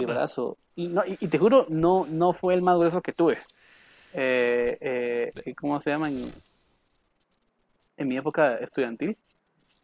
[0.05, 0.57] brazo.
[0.75, 3.37] Y, no, y, y te juro, no, no fue el más grueso que tuve.
[4.13, 6.09] Eh, eh, ¿Cómo se llama?
[6.09, 6.29] En,
[7.95, 9.17] en mi época estudiantil,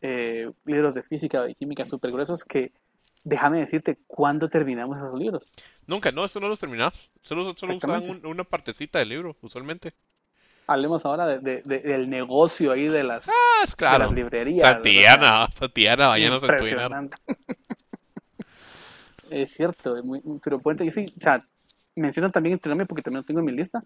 [0.02, 2.73] eh, libros de física y química súper gruesos que,
[3.23, 5.51] déjame decirte, ¿cuándo terminamos esos libros?
[5.88, 7.12] Nunca, no, eso no lo terminabas.
[7.21, 9.93] Solo, solo usaban un- una partecita del libro, usualmente.
[10.67, 13.31] Hablemos ahora de, de- de- del negocio ahí de las, Ah,
[13.65, 14.63] de las librerías.
[16.09, 16.83] vayanos en tu dinero.
[16.83, 17.17] Impresionante.
[19.29, 21.43] Es cierto, es muy, muy- pero ponte, yo sí, o sea,
[21.95, 23.83] menciono también entrenarme porque también lo tengo en mi lista.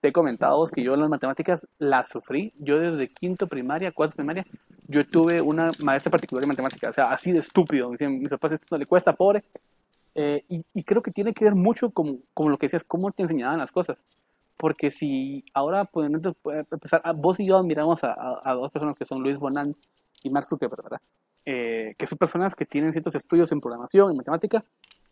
[0.00, 2.52] Te he comentado que yo en las matemáticas las sufrí.
[2.58, 4.46] Yo desde quinto primaria, cuarto primaria,
[4.86, 7.90] yo tuve una maestra particular de matemáticas, o sea, así de estúpido.
[7.90, 9.42] Dicen, mis papás, esto no le cuesta, pobre.
[10.14, 13.10] Eh, y, y creo que tiene que ver mucho con, con lo que decías, cómo
[13.10, 13.98] te enseñaban las cosas.
[14.56, 16.20] Porque si ahora podemos
[16.70, 19.74] empezar, a- vos y yo admiramos a, a- a dos personas que son Luis Bonan
[20.22, 21.00] y Mark Zuckerberg, ¿verdad?
[21.44, 24.64] Eh, que son personas que tienen ciertos estudios en programación, en matemática,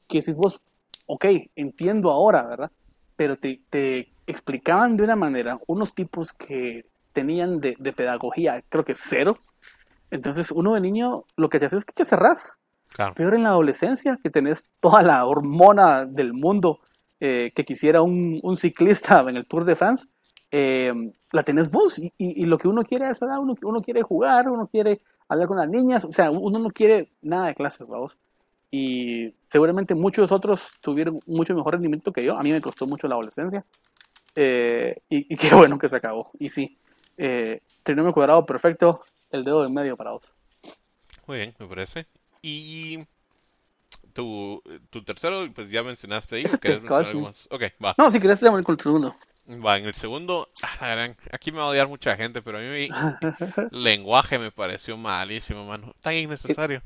[0.08, 0.60] que decís vos,
[1.06, 1.24] ok,
[1.56, 2.70] entiendo ahora, ¿verdad?
[3.16, 8.84] Pero te, te explicaban de una manera unos tipos que tenían de, de pedagogía, creo
[8.84, 9.36] que cero.
[10.10, 12.58] Entonces, uno de niño, lo que te hace es que te cerrás.
[12.88, 13.14] Claro.
[13.14, 16.80] Peor en la adolescencia, que tenés toda la hormona del mundo
[17.20, 20.06] eh, que quisiera un, un ciclista en el Tour de France,
[20.50, 20.92] eh,
[21.32, 21.98] la tenés vos.
[21.98, 24.66] Y, y- y lo que uno quiere a esa edad, uno, uno quiere jugar, uno
[24.68, 28.16] quiere hablar con las niñas, o sea, uno no quiere nada de clases, vamos.
[28.70, 32.36] Y seguramente muchos otros tuvieron mucho mejor rendimiento que yo.
[32.36, 33.64] A mí me costó mucho la adolescencia.
[34.34, 36.30] Eh, y, y qué bueno que se acabó.
[36.38, 36.78] Y sí,
[37.16, 40.22] eh, trinomio cuadrado perfecto, el dedo de medio para vos.
[41.26, 42.06] Muy bien, me parece.
[42.42, 43.00] Y
[44.12, 47.18] tu, tu tercero, pues ya mencionaste ahí, Ese ¿o querés es mencionar Calvin.
[47.18, 47.48] algo más?
[47.50, 47.94] Ok, va.
[47.98, 49.16] No, si querés, te con el segundo.
[49.48, 50.48] Va, en el segundo,
[50.80, 52.88] ah, aquí me va a odiar mucha gente, pero a mí
[53.70, 55.94] lenguaje me pareció malísimo, mano.
[56.00, 56.82] Tan innecesario.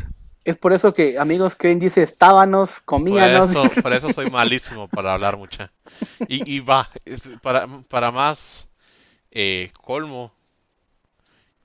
[0.50, 3.52] Es por eso que, amigos, Kevin dice estábanos, Por comíanos.
[3.52, 5.72] eso, por eso soy malísimo para hablar mucha.
[6.26, 6.90] Y, y va,
[7.42, 8.68] para, para más
[9.32, 10.34] eh, colmo,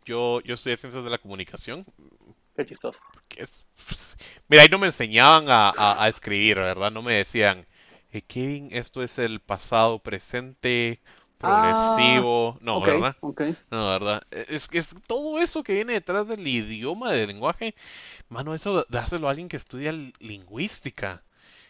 [0.06, 1.86] yo, yo estudié ciencias de la comunicación,
[2.56, 3.00] Qué chistoso.
[3.28, 3.65] que es...
[4.48, 6.91] Mira, ahí no me enseñaban a, a- a escribir, ¿verdad?
[6.91, 7.65] No me decían,
[8.12, 11.02] eh, Kevin, esto es el pasado presente
[11.38, 12.58] progresivo.
[12.62, 13.17] no, Ah, ok, ¿verdad?
[13.21, 13.41] ok.
[13.71, 14.24] No, ¿verdad?
[14.32, 17.76] Es que es todo eso que viene detrás del idioma, del lenguaje,
[18.30, 21.24] mano, eso dáselo a alguien que estudia li- lingüística.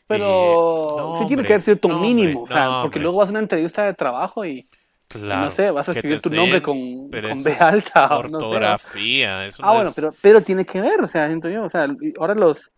[0.07, 0.57] Pero Eh,
[0.95, 2.99] no, sí tiene que haber cierto no, mínimo, hombre, o sea, no, porque hombre.
[2.99, 4.69] luego vas a una entrevista de trabajo y,
[5.07, 8.79] Claro, no sé, vas a escribir tu nombre con, con B alta o no sé.
[8.79, 11.65] ortografía, eso Ah, no bueno, es- pero, pero tiene que ver, o sea, siento yo,
[11.65, 11.87] o sea,
[12.19, 12.71] ahora los,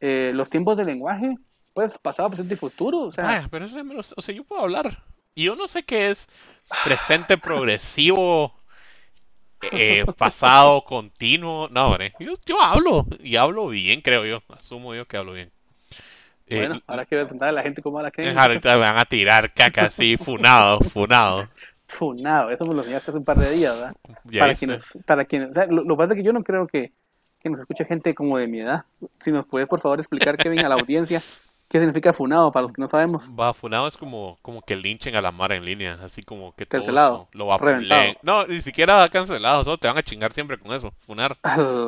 [0.00, 1.34] eh, los tiempos del lenguaje,
[1.74, 3.78] pues pasado, presente y futuro, o sea, Vaya, pero eso
[4.16, 5.04] o sea, yo puedo hablar.
[5.34, 6.28] Y yo no sé qué es
[6.82, 8.54] presente progresivo,
[9.72, 11.68] eh, pasado continuo.
[11.70, 14.38] No, hombre, yo, yo hablo y hablo bien, creo yo.
[14.48, 15.50] Asumo yo que hablo bien.
[16.46, 18.38] Eh, bueno, ahora quiero preguntarle a la gente cómo habla Kevin.
[18.38, 21.48] ahorita me van a tirar caca así, funado, funado.
[21.90, 23.96] Funado, eso me lo enseñaste hace un par de días, ¿verdad?
[24.24, 26.44] Ya para quienes, para quienes, o sea, lo, lo que pasa es que yo no
[26.44, 26.92] creo que,
[27.40, 28.84] que nos escuche gente como de mi edad.
[29.20, 31.22] Si nos puedes, por favor, explicar, Kevin, a la audiencia,
[31.68, 33.24] qué significa funado, para los que no sabemos.
[33.38, 36.64] Va, funado es como, como que linchen a la mar en línea, así como que
[36.66, 38.02] todo Cancelado, eso lo va a reventado.
[38.04, 41.36] le- No, ni siquiera cancelado, solo te van a chingar siempre con eso, funar.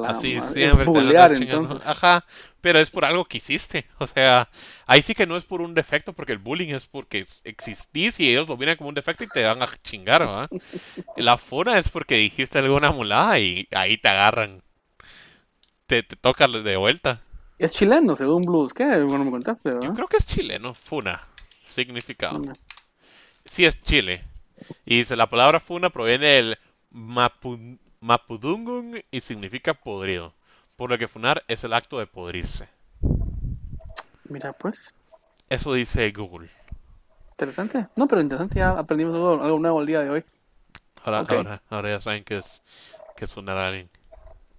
[0.02, 1.90] Así madre, siempre es te van a.
[1.90, 2.24] Ajá,
[2.60, 3.86] pero es por algo que hiciste.
[3.98, 4.48] O sea,
[4.86, 8.30] ahí sí que no es por un defecto, porque el bullying es porque existís y
[8.30, 10.50] ellos lo miran como un defecto y te van a chingar, ¿va?
[11.16, 14.62] La funa es porque dijiste alguna mulada y ahí te agarran.
[15.86, 17.20] Te, te toca de vuelta.
[17.61, 18.73] Es chileno, según Blues.
[18.73, 18.85] ¿Qué?
[19.03, 19.94] Bueno, me contaste, Yo ¿verdad?
[19.94, 21.27] creo que es chileno, funa.
[21.62, 22.37] Significado.
[22.37, 22.55] Funa.
[23.44, 24.25] Sí es Chile.
[24.87, 26.59] Y dice, la palabra funa proviene del
[26.90, 30.33] mapu- mapudungun y significa podrido.
[30.77, 32.66] Por lo que funar es el acto de podrirse.
[34.29, 34.94] Mira, pues,
[35.51, 36.49] Eso dice Google.
[37.33, 37.88] interesante.
[37.96, 40.25] No, pero interesante, ya aprendimos algo, algo nuevo el día de hoy.
[41.05, 41.33] Ahora, Ok.
[41.33, 42.62] ahora, ahora ya saben que es,
[43.16, 43.90] que es funar a alguien.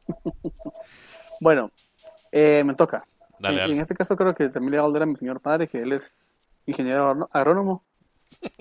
[1.40, 1.72] Bueno,
[2.32, 3.06] eh, me toca.
[3.40, 5.68] Dale, en, este caso creo que también le voy a hablar a mi señor padre,
[5.68, 6.14] que él es
[6.66, 7.84] ingeniero agrónomo.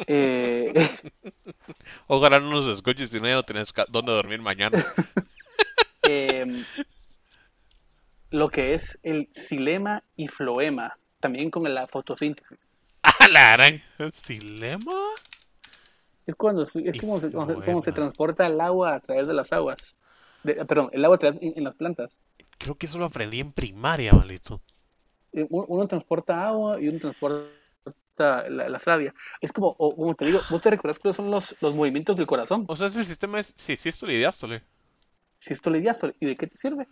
[0.07, 0.75] Eh,
[2.09, 4.77] Ojalá no nos escuches si no ya no tenés dónde dormir mañana.
[6.03, 6.65] em,
[8.31, 12.59] lo que es el xilema y floema, también con la fotosíntesis.
[13.03, 13.83] ¡Ah, la gran!
[14.25, 15.01] ¿Silema?
[16.27, 19.53] Es cuando es Y como se, como se- transporta el agua a través de las
[19.53, 19.97] aguas.
[20.43, 22.23] De- perdón, el agua a través en, en las plantas.
[22.61, 24.61] Creo que eso lo aprendí en primaria, maldito.
[25.33, 29.15] Eh, un- Uno transporta agua y uno transporta la, la savia.
[29.41, 32.27] Es como, o, como te digo, ¿vos te recuerdas cuáles son los, los movimientos del
[32.27, 32.65] corazón?
[32.69, 33.53] O sea, ese sistema es...
[33.57, 34.63] Sí, sí, esto y diástole.
[35.39, 36.15] sístole y diástole.
[36.21, 36.87] ¿Y de qué te sirve?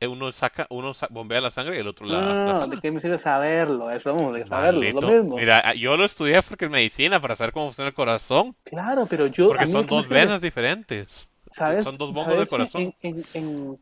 [0.00, 2.66] Eh, Uno saca, uno sa- bombea la sangre y el otro la, No, no, no.
[2.68, 3.90] ¿de qué me sirve saberlo?
[3.90, 5.36] Eso, vamos, saberlo, es lo mismo.
[5.36, 8.56] Mira, ah, yo lo estudié porque es medicina, para saber cómo funciona el corazón.
[8.64, 9.48] Claro, pero yo...
[9.48, 11.28] Porque son ¿de qué me dos venas diferentes.
[11.50, 11.84] ¿Sabes?
[11.84, 12.94] son dos bombos del ¿sabes corazón.
[13.02, 13.78] En, en, en,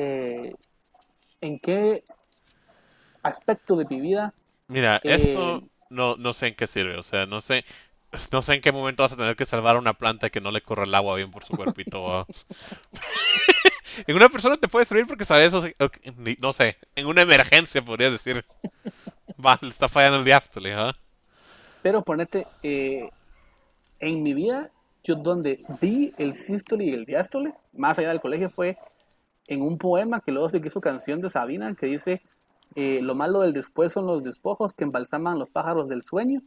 [0.00, 0.54] eh,
[1.40, 2.04] ¿en qué
[3.22, 4.32] aspecto de mi vida
[4.68, 7.64] Mira, Eh, esto no, no sé en qué sirve, o sea, no sé,
[8.32, 10.50] no sé en qué momento vas a tener que salvar a una planta que no
[10.52, 12.26] le corra el agua bien por su cuerpito.
[14.06, 15.66] en una persona te puede servir porque sabes eso,
[16.38, 18.44] no sé, en una emergencia podrías decir,
[19.44, 20.94] va, le está fallando el diástole, ¿ah?
[21.82, 23.08] Pero ponete, eh,
[23.98, 24.70] en mi vida,
[25.02, 28.76] yo donde vi el sístole y el diástole, más allá del colegio, fue
[29.50, 32.22] en un poema que luego se hizo canción de Sabina, que dice,
[32.76, 36.40] eh, lo malo del después son los despojos que embalsaman los pájaros del sueño,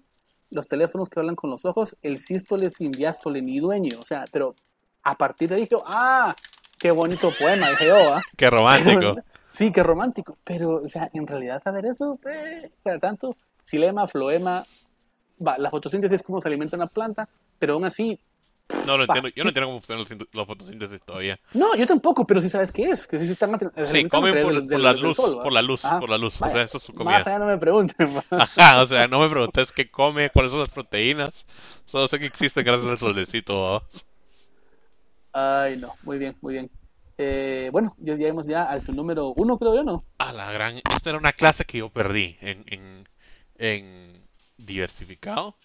[0.50, 4.00] los teléfonos que hablan con los ojos, el sístole sin diástole ni dueño.
[4.00, 4.56] O sea, pero
[5.04, 6.34] a partir de ahí dije, ah,
[6.80, 8.22] qué bonito poema, dije yo, ¿ah?
[8.36, 9.16] Qué romántico.
[9.52, 10.36] Sí, qué romántico.
[10.44, 14.66] Pero, o sea, en realidad saber eso, eh, o sea, tanto xilema, floema,
[15.46, 18.20] va, la fotosíntesis es cómo se alimenta una planta, pero aún así,
[18.86, 21.39] No lo entiendo, yo no entiendo cómo funciona la sinto- la fotosíntesis todavía.
[21.53, 23.51] no, yo tampoco, pero sí sabes qué es, que sí están
[23.86, 25.99] Sí, comen por, del- por del- la del luz, por la luz, Ajá.
[25.99, 27.17] por la luz, o sea, eso es su Más comida.
[27.17, 28.21] allá no me pregunten.
[28.31, 31.45] Ajá, o sea, no me preguntes qué come, cuáles son las proteínas,
[31.86, 33.83] solo sé que existen gracias al solecito.
[35.31, 36.69] Ay, no, muy bien, muy bien.
[37.17, 40.03] Eh, bueno, ya llegamos ya al número uno, creo yo, ¿no?
[40.17, 40.81] A la gran.
[40.91, 43.07] Esta era una clase que yo perdí en, en,
[43.57, 44.21] en
[44.57, 45.55] diversificado.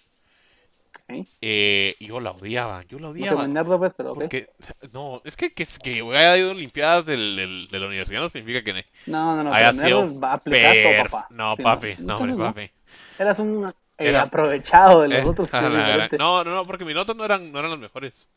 [1.10, 1.26] Ok.
[1.40, 3.46] Eh, yo la odiaba, yo la No te odiaba.
[3.46, 4.14] nerdo, pues, pero.
[4.14, 4.50] Porque,
[4.92, 8.62] no, es que, que, que haya ido Olimpiadas del, del- de la universidad no significa
[8.62, 11.26] que No, no, no, haya sido va a aplicar todo, papá.
[11.30, 12.38] No, Sí, papi, no, hombre, no.
[12.44, 12.70] papi.
[13.18, 15.50] Eras un eh, Era- aprovechado de los Eh, otros.
[15.50, 16.18] que a es la gran- diferente.
[16.18, 18.28] No, no, no, porque mis notas no eran, no eran las mejores.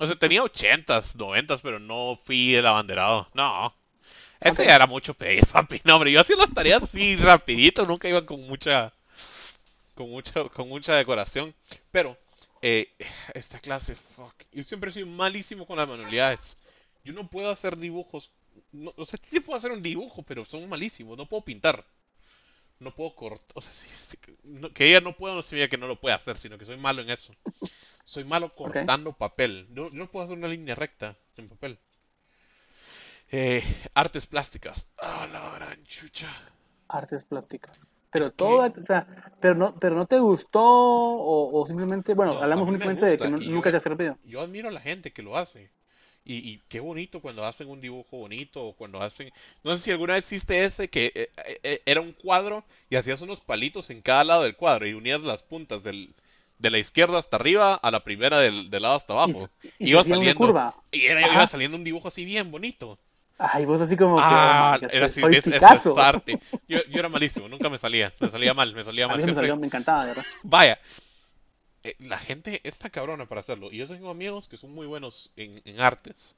[0.00, 3.28] O sea, tenía ochentas, noventas, pero no fui el abanderado.
[3.34, 3.74] No.
[4.40, 4.68] Eso Ok.
[4.68, 5.80] ya era mucho pedir, papi.
[5.84, 8.92] No, hombre, yo hacía las tareas así rapidito, nunca iba con mucha,
[9.98, 11.52] con mucha, con mucha decoración.
[11.90, 12.16] Pero,
[12.62, 12.94] eh,
[13.34, 14.34] esta clase, fuck.
[14.52, 16.56] Yo siempre he sido malísimo con las manualidades.
[17.04, 18.30] Yo no puedo hacer dibujos.
[18.72, 21.18] No, o sea, sí puedo hacer un dibujo, pero son malísimos.
[21.18, 21.84] No puedo pintar.
[22.78, 23.46] No puedo cortar.
[23.54, 26.00] O sea, sí- sí que- no- que ella no pueda no significa que no lo
[26.00, 27.34] pueda hacer, sino que soy malo en eso.
[28.04, 29.66] Soy malo cortando papel.
[29.70, 31.78] No, yo no puedo hacer una línea recta en papel.
[33.30, 33.62] Eh,
[33.94, 34.88] artes plásticas.
[34.98, 36.32] Ah, la gran chucha.
[36.88, 37.76] Artes plásticas.
[38.10, 39.06] Pero Es que- todo, o sea,
[39.40, 43.28] pero no, pero no te gustó o, o simplemente, bueno, No, hablamos únicamente de que
[43.28, 44.16] no- y yo- nunca te has servido.
[44.24, 45.70] Yo admiro a la gente que lo hace.
[46.24, 49.30] Y, y qué bonito cuando hacen un dibujo bonito o cuando hacen...
[49.64, 51.30] No sé si alguna vez hiciste ese que eh,
[51.62, 55.22] eh, era un cuadro y hacías unos palitos en cada lado del cuadro y unías
[55.22, 56.14] las puntas del,
[56.58, 59.50] de la izquierda hasta arriba a la primera del, del lado hasta Y, abajo.
[59.62, 60.74] y se Iba saliendo, curva.
[60.92, 62.98] y era, iba saliendo un dibujo así bien bonito.
[63.38, 65.92] Ay, vos así como que, Ah, God, era así, soy es- Picasso.
[65.92, 66.40] es arte.
[66.66, 69.16] Yo, yo era malísimo, nunca me salía, me salía mal, me salía A mal.
[69.18, 70.24] mí se me salió, me encantaba, de verdad.
[70.42, 70.78] vaya,
[71.84, 73.70] eh, la gente está cabrona para hacerlo.
[73.70, 76.34] Y yo tengo amigos que son muy buenos en, en artes.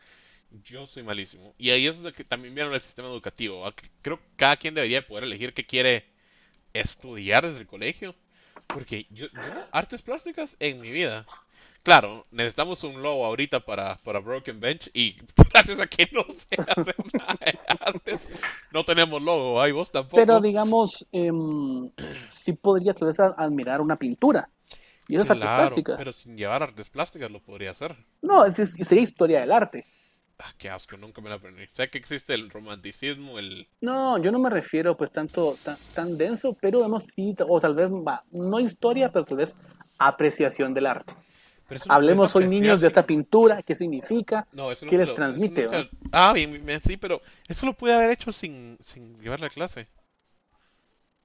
[0.65, 1.55] Yo soy malísimo.
[1.59, 3.61] Y ahí es de que también viene el sistema educativo.
[3.61, 3.73] ¿va?
[3.73, 6.05] Que Creo que cada quien debería poder elegir qué quiere
[6.75, 8.15] estudiar desde el colegio.
[8.67, 9.41] Porque yo, yo
[9.73, 11.25] artes plásticas en mi vida.
[11.83, 15.16] Claro, necesitamos un logo ahorita para, para Broken Bench y
[15.53, 18.29] gracias a que no sé hacer nada de artes,
[18.71, 20.16] no tenemos logo, ahí vos tampoco.
[20.16, 21.90] Pero digamos, em,
[22.29, 24.51] sí podrías tal vez admirar una pintura.
[25.09, 25.99] Y eso es artes Claro, plásticas.
[25.99, 27.97] pero sin llevar artes plásticas lo podría hacer.
[28.23, 29.87] No, es, es- sería historia del arte.
[30.38, 31.66] Ah, qué asco, nunca me la aprendí.
[31.69, 33.69] Sé que existe el romanticismo, el...
[33.83, 37.75] No, yo no me refiero pues tanto tan, tan denso, pero vemos sí, o tal
[37.75, 39.55] vez va, no historia, pero tal vez
[39.99, 41.14] apreciación del arte.
[41.70, 45.14] No Hablemos hoy niños de esta pintura, qué significa, No, eso ¿Qué nunca les lo-
[45.14, 49.18] transmite, eso nunca- Ah, bien, bien, sí, pero eso lo pude haber hecho sin, sin
[49.20, 49.88] llevar la clase.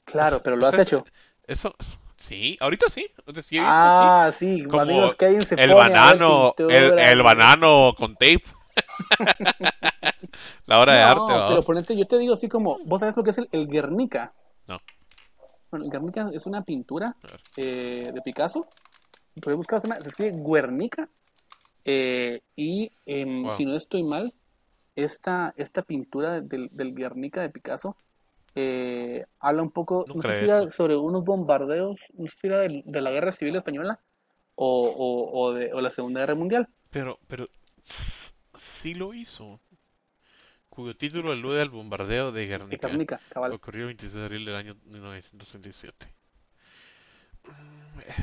[0.03, 1.03] claro, pero lo has hecho.
[1.47, 1.75] Eso,
[2.17, 3.07] sí, ahorita sí.
[3.27, 4.63] Visto, Ah, sí, sí.
[4.65, 8.43] Como amigos, Kevin se el banano, el, pintura, el y- banano con tape.
[10.65, 11.47] la hora de No, arte, ¿va?
[11.49, 14.33] pero ponete, yo te digo así como, ¿vos sabes lo que es el, el Guernica?
[14.67, 14.79] No.
[15.71, 17.15] Bueno, el Guernica es una pintura
[17.57, 18.67] eh, de Picasso.
[19.41, 21.09] Puedes buscar, se llama- se escribe Guernica.
[21.87, 23.51] eh, y Wow.
[23.51, 24.33] si no estoy mal,
[24.95, 27.95] esta, esta pintura del, del Guernica de Picasso
[28.55, 30.75] eh, habla un poco, no Nunca sé la si he era visto.
[30.77, 33.99] sobre unos bombardeos, no sé si era de, la Guerra Civil Española
[34.55, 36.67] o, o, o de, o la Segunda Guerra Mundial.
[36.89, 37.47] Pero, pero,
[38.55, 39.59] sí lo hizo.
[40.69, 42.87] Cuyo título alude al bombardeo de De Guernica.
[42.87, 43.51] Guernica, cabal.
[43.53, 46.07] Ocurrió el 26 de abril del año 1937.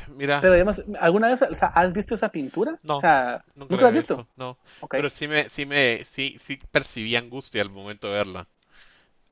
[0.07, 2.79] Mira, Pero además, ¿alguna vez o sea, has visto esa pintura?
[2.83, 4.23] No, O sea, nunca ¿nunca la has visto?
[4.23, 4.59] visto, no.
[4.93, 8.47] Pero sí me, sí me, sí, sí percibí angustia al momento de verla.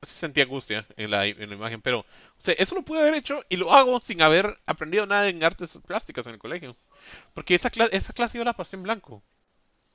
[0.02, 2.06] Sí sentí angustia en la, en la imagen, pero, o
[2.38, 5.78] sea, eso lo pude haber hecho y lo hago sin haber aprendido nada en artes
[5.86, 6.76] plásticas en el colegio.
[7.34, 9.22] Porque esa clase, esa clase yo la pasé en blanco.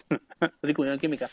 [0.63, 1.31] En química.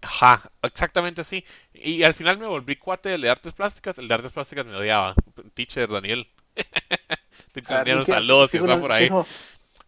[0.00, 1.44] Ajá, exactamente así.
[1.72, 3.98] Y al final me volví cuate el de artes plásticas.
[3.98, 5.14] El de artes plásticas me odiaba.
[5.54, 6.28] Teacher Daniel.
[7.52, 9.10] Teacher Ah, saludos si sí, está por ahí.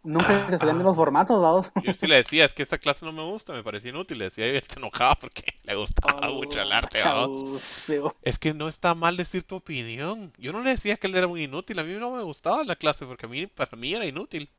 [0.02, 0.86] Nunca te salían de ah.
[0.88, 1.72] los formatos, vamos.
[1.82, 4.18] Yo sí le decía, es que esa clase no me gusta, me parecía inútil.
[4.18, 7.00] Le decía y él se enojaba porque le gustaba mucho el arte.
[7.00, 8.14] Cabuseo.
[8.22, 10.30] Es que no está mal decir tu opinión.
[10.36, 11.78] Yo no le decía que él era muy inútil.
[11.78, 14.50] A mí no me gustaba la clase porque a mí, para mí era inútil.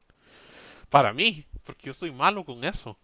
[0.89, 2.98] Para mí, porque yo soy malo con eso.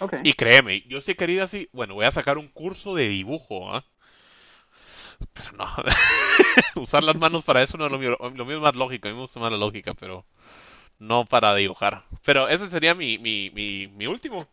[0.00, 0.14] Ok.
[0.24, 3.72] Y créeme, yo sí he querido así, bueno, voy a sacar un curso de dibujo,
[3.74, 3.84] ¿ah?
[5.32, 5.66] Pero no,
[6.82, 8.16] usar las manos para eso no es lo mío.
[8.20, 10.24] Lo mío es más lógica, a mí me gusta más la lógica, pero
[10.98, 12.04] no para dibujar.
[12.24, 14.48] Pero ese sería mi, mi, mi, mi último,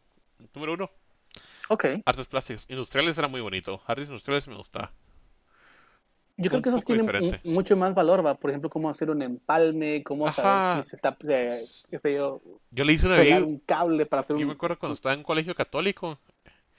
[0.56, 0.92] número uno.
[1.70, 1.86] Ok.
[2.06, 2.66] Artes plásticas.
[2.70, 3.82] Industriales era muy bonito.
[3.86, 4.92] Artes industriales me gustaba.
[6.38, 7.42] Yo creo un que esos tienen diferente.
[7.44, 8.36] mucho más valor, ¿va?
[8.36, 10.76] Por ejemplo, cómo hacer un empalme, cómo Ajá.
[10.76, 14.06] saber si se está, eh, qué sé yo, Yo le hice una pegar un cable
[14.06, 14.52] para hacer Yo me un...
[14.54, 16.20] acuerdo cuando estaba en colegio católico.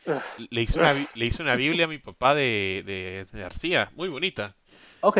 [0.51, 4.09] le hice una, le hice una biblia a mi papá de, de, de arcilla, muy
[4.09, 4.57] bonita.
[5.01, 5.18] Ok.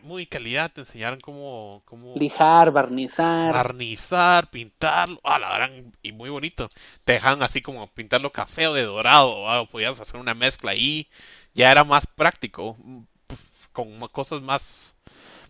[0.00, 3.54] Muy calidad, te enseñaron cómo, cómo Lijar, barnizar.
[3.54, 6.68] barnizar, pintarlo, ah, la gran, y muy bonito.
[7.04, 11.08] Te dejan así como pintarlo café o de dorado, ah, podías hacer una mezcla ahí,
[11.54, 13.02] ya era más práctico, mm,
[13.72, 14.96] con cosas más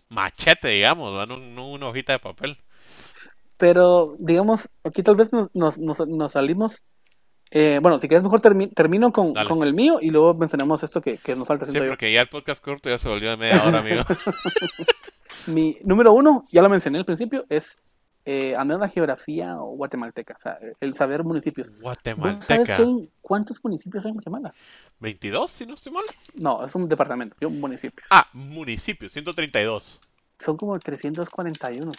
[0.09, 2.57] machete, digamos, no, no una hojita de papel.
[3.57, 6.81] Pero, digamos, aquí tal vez nos, nos, nos, nos salimos.
[7.55, 11.01] Eh, bueno, si quieres, mejor termi- termino con, con el mío y luego mencionamos esto
[11.01, 11.65] que, que nos falta.
[11.65, 11.91] Sí, siento yo.
[11.91, 14.01] porque ya el podcast corto ya se volvió de media hora, amigo.
[15.47, 17.77] Mi número uno, ya lo mencioné al principio, es
[18.25, 21.69] eh, menos la geografía o guatemalteca, o sea, el saber municipios.
[21.71, 22.77] ¿Vos sabes Guatemalteca.
[22.77, 24.53] qué hay- cuántos municipios hay en Guatemala?
[24.99, 26.03] 22, si no estoy mal.
[26.35, 28.07] No, es un departamento, yo municipios.
[28.09, 29.99] Ah, municipios, 132.
[30.39, 31.85] Son como 341.
[31.85, 31.91] No,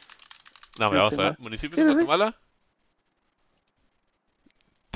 [0.88, 1.38] me No vamos a ver.
[1.38, 2.07] ¿Municipios Sí, de sí.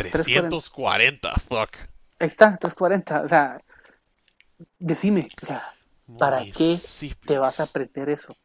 [0.02, 0.48] Guatemala?
[0.48, 1.76] 340, fuck.
[2.20, 3.22] Ahí está, 340.
[3.22, 3.60] O sea,
[4.78, 5.74] decime, o sea,
[6.18, 6.78] ¿para qué
[7.26, 8.36] te vas a aprender eso?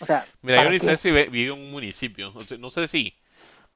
[0.00, 2.32] O sea, Mira, yo ¿para ni sé si ve- vive en un municipio.
[2.34, 3.14] O sea, No sé si.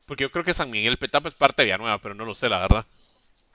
[0.06, 2.48] Porque yo creo que San Miguel Petapa es parte de Villanueva, pero no lo sé,
[2.48, 2.84] la verdad.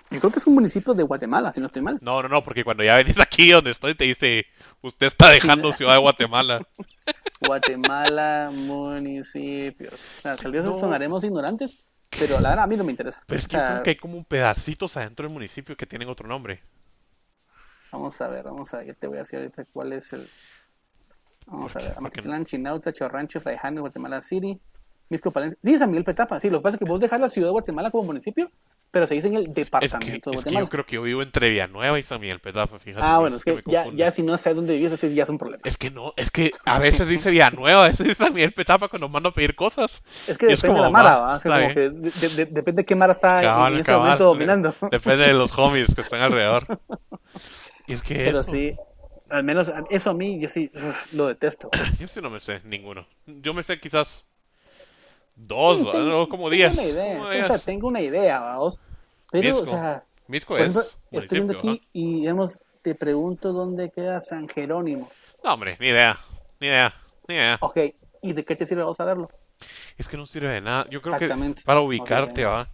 [0.10, 1.98] Yo creo que es un municipio de Guatemala, si no estoy mal.
[2.02, 4.46] No, no, no, porque cuando ya venís aquí donde estoy te dice,
[4.82, 6.62] usted está dejando Ciudad de Guatemala.
[7.42, 9.94] Guatemala, municipios.
[9.94, 10.80] O sea, tal vez No.
[10.80, 11.78] sonaremos ignorantes,
[12.10, 13.22] pero la verdad a mí no me interesa.
[13.26, 15.86] Pero es que yo sea, creo que hay como un pedacitos adentro del municipio que
[15.86, 16.62] tienen otro nombre.
[17.92, 20.30] Vamos a ver, vamos a ver, te voy a decir ahorita cuál es el...
[21.46, 24.60] Vamos a ver, Amatitlán, Chinauta, Chorrancho, Fraijanes, Guatemala City,
[25.10, 25.58] Misco Palencia.
[25.64, 27.52] Sí, San Miguel Petapa, sí, lo que pasa es que vos dejas la ciudad de
[27.54, 28.52] Guatemala como municipio,
[28.92, 30.60] pero se dice en el Es que, departamento de es que Guatemala.
[30.66, 33.06] yo creo que yo vivo entre Villanueva y San Miguel Petapa, fíjate.
[33.06, 35.38] Ah, bueno, es que ya, ya si no sabes dónde vives, eso ya es un
[35.38, 35.62] problema.
[35.66, 38.88] Es que no, es que a veces dice Villanueva, a veces dice San Miguel Petapa
[38.90, 40.04] cuando mando a pedir cosas.
[40.28, 41.36] Es que es depende de la mara, va, ¿va?
[41.36, 43.86] O sea, como que de- de- de- depende de qué mara está Cabal, en ese
[43.86, 44.76] cabal, momento dominando.
[44.92, 46.66] Depende de los homies que están alrededor.
[47.88, 48.76] Y es que Pero eso, sí,
[49.30, 51.70] al menos eso a mí, yo sí uf, lo detesto.
[52.00, 53.08] yo sí no me sé ninguno.
[53.26, 54.28] Yo me sé quizás
[55.38, 55.92] dos, Sí, ¿va?
[55.94, 56.74] tengo- no, como tengo diez.
[56.74, 58.80] una idea, como o sea, tengo una idea, vamos.
[59.32, 63.90] Pero, o sea, Misco por es ejemplo, estoy viendo aquí y digamos, te pregunto dónde
[63.92, 65.10] queda San Jerónimo.
[65.44, 65.54] ¿no?
[65.54, 66.20] Hombre, ni idea,
[66.60, 66.94] ni idea,
[67.28, 67.58] ni idea.
[67.62, 67.78] Ok,
[68.22, 69.30] ¿y de qué te sirve vos saberlo?
[69.98, 70.88] Es que no sirve de nada.
[70.90, 71.30] Yo creo que
[71.66, 72.70] para ubicarte, va.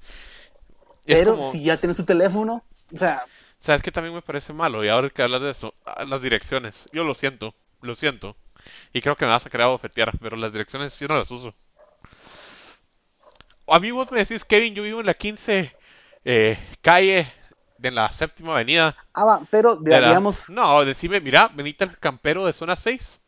[1.06, 3.26] Es Pero como, si ya tienes tu teléfono, o sea,
[3.60, 4.84] ¿sabes qué también me parece malo?
[4.84, 6.90] Y ahora que hablas de eso, ah, las direcciones.
[6.94, 8.36] Yo lo siento, lo siento.
[8.94, 11.54] Y creo que me vas a querer bofetear, pero las direcciones yo no las uso.
[13.68, 15.76] A mí vos me decís, Kevin, yo vivo en la 15
[16.26, 17.32] eh, calle
[17.78, 18.96] de la séptima avenida.
[19.14, 23.22] ah, va, pero de la- digamos, No, decime, mira, venite al campero de zona 6.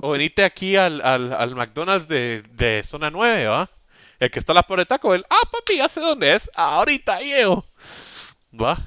[0.00, 3.68] O venite aquí al, al, al McDonald's de, de zona 9, ¿va?
[4.20, 5.24] El que está a la por de Taco Bell.
[5.28, 6.48] Ah, papi, ya sé dónde es.
[6.54, 7.64] Ahorita llego.
[8.52, 8.78] ¿Va?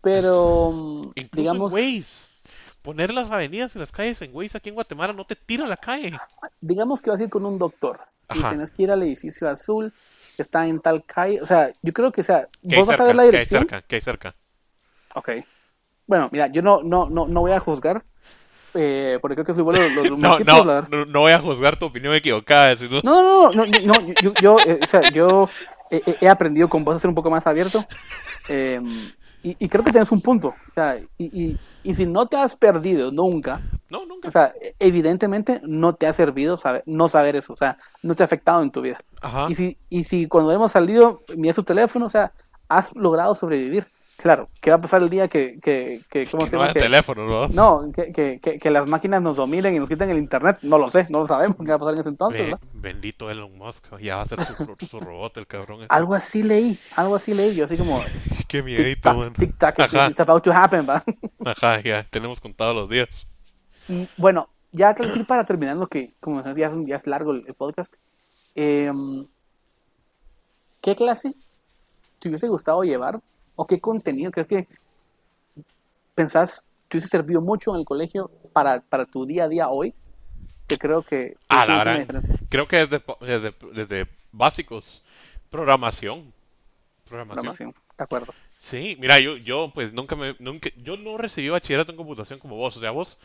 [0.00, 2.26] pero Incluso digamos, en Waze.
[2.82, 5.68] Poner las avenidas y las calles en Waze aquí en Guatemala no te tira a
[5.68, 6.12] la calle.
[6.60, 8.00] digamos que vas a ir con un doctor
[8.32, 8.48] y Ajá.
[8.50, 9.92] tienes que ir al edificio azul
[10.36, 12.88] que está en tal calle, o sea, yo creo que, o sea, ¿Qué hay vos
[12.88, 13.60] vas a ver la ¿Qué hay dirección.
[13.68, 13.82] cerca?
[13.82, 14.34] ¿Qué hay cerca?
[15.14, 15.30] Ok.
[16.06, 18.04] Bueno, mira, yo no, no, no, no voy a juzgar,
[18.74, 21.38] eh, porque creo que es muy bueno los, los No, no, no, no voy a
[21.38, 22.76] juzgar tu opinión equivocada.
[22.76, 25.48] sino- No, no, no, no, no, yo, yo, eh, o sea, yo
[25.90, 27.84] he, he- he aprendido con vos a ser un poco más abierto.
[28.48, 28.78] Eh,
[29.44, 30.48] Y, y creo que tienes un punto.
[30.48, 34.28] O sea, y, y, y si no te has perdido nunca, No, nunca.
[34.28, 37.52] o sea, evidentemente no te ha servido saber, no saber eso.
[37.52, 38.98] O sea, no te ha afectado en tu vida.
[39.20, 39.46] Ajá.
[39.50, 42.32] Y si, y si cuando hemos salido, miras tu teléfono, o sea,
[42.68, 43.86] has logrado sobrevivir.
[44.16, 46.64] Claro, ¿qué va a pasar el día que, que, que ¿cómo Que se no llama?
[46.70, 47.48] haya Que- teléfono, ¿no?
[47.48, 50.58] no, que, que, que, que las máquinas nos dominen y nos quiten el internet.
[50.62, 52.60] No lo sé, no lo sabemos qué va a pasar en ese entonces, Be- ¿verdad?
[52.74, 53.98] bendito Elon Musk.
[54.00, 54.54] Ya va a ser su,
[54.86, 55.78] su robot, el cabrón.
[55.80, 55.86] ese.
[55.90, 57.54] Algo así leí, algo así leí.
[57.56, 58.00] Yo así como,
[58.48, 59.32] Qué miedito, tic-tac, man.
[59.34, 60.08] tic-tac, it's, Ajá.
[60.10, 61.02] it's about to happen, ¿va?
[61.44, 62.06] Ajá, ya.
[62.08, 63.26] Tenemos contados los días.
[63.88, 64.94] Y bueno, ya
[65.26, 67.94] para terminar lo que, como ya es, ya es largo el, el podcast,
[68.54, 69.26] em,
[70.80, 71.34] ¿qué clase
[72.20, 73.20] te hubiese gustado llevar?
[73.56, 74.68] ¿O qué contenido crees que
[76.14, 79.94] pensás te hubiese servido mucho en el colegio para, para tu día a día hoy?
[80.66, 82.22] Que creo que Ah, la verdad.
[82.48, 85.04] Creo que desde, desde, desde básicos.
[85.50, 86.32] Programación.
[87.08, 87.54] Programación.
[87.54, 88.34] Programación, de acuerdo.
[88.56, 92.56] Sí, mira, yo, yo pues nunca me, nunca, yo no recibí bachillerato en computación como
[92.56, 93.20] vos, o sea, vos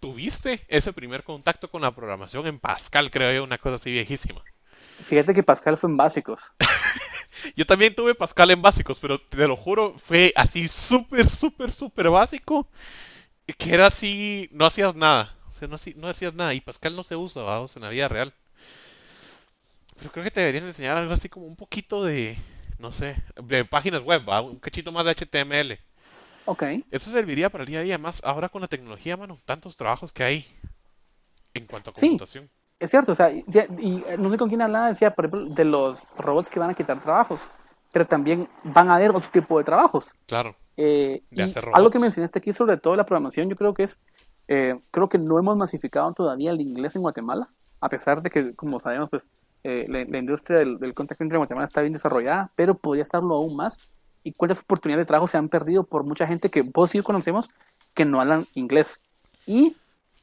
[0.00, 4.42] tuviste ese primer contacto con la programación en Pascal, creo yo, una cosa así viejísima.
[5.04, 6.42] Fíjate que Pascal fue en básicos.
[7.56, 12.10] Yo también tuve Pascal en básicos, pero te lo juro, fue así súper, súper, súper
[12.10, 12.68] básico,
[13.58, 17.02] que era así, no hacías nada, o sea, no, no hacías nada, y Pascal no
[17.02, 18.32] se usa, vamos, en la vida real.
[19.96, 22.36] Pero creo que te deberían enseñar algo así como un poquito de,
[22.78, 24.40] no sé, de páginas web, ¿va?
[24.40, 25.78] un cachito más de HTML.
[26.46, 26.62] Ok.
[26.90, 30.12] Eso serviría para el día a día, más ahora con la tecnología, mano, tantos trabajos
[30.12, 30.46] que hay
[31.54, 32.18] en cuanto a Sí.
[32.78, 33.44] Es cierto, o sea, y,
[33.78, 36.74] y, no sé con quién hablaba, decía, por ejemplo, de los robots que van a
[36.74, 37.40] quitar trabajos,
[37.92, 40.12] pero también van a haber otro tipo de trabajos.
[40.26, 43.74] Claro, Eh, De y hacer algo que mencionaste aquí sobre todo la programación, yo creo
[43.74, 44.00] que es,
[44.48, 47.48] eh, creo que no hemos masificado todavía el inglés en Guatemala,
[47.80, 49.22] a pesar de que, como sabemos, pues
[49.62, 53.04] eh, la, la industria del, del contact center en Guatemala está bien desarrollada, pero podría
[53.04, 53.78] estarlo aún más.
[54.24, 57.04] Y cuántas oportunidades de trabajo se han perdido por mucha gente que vos y yo
[57.04, 57.48] conocemos
[57.94, 58.98] que no hablan inglés.
[59.46, 59.76] Y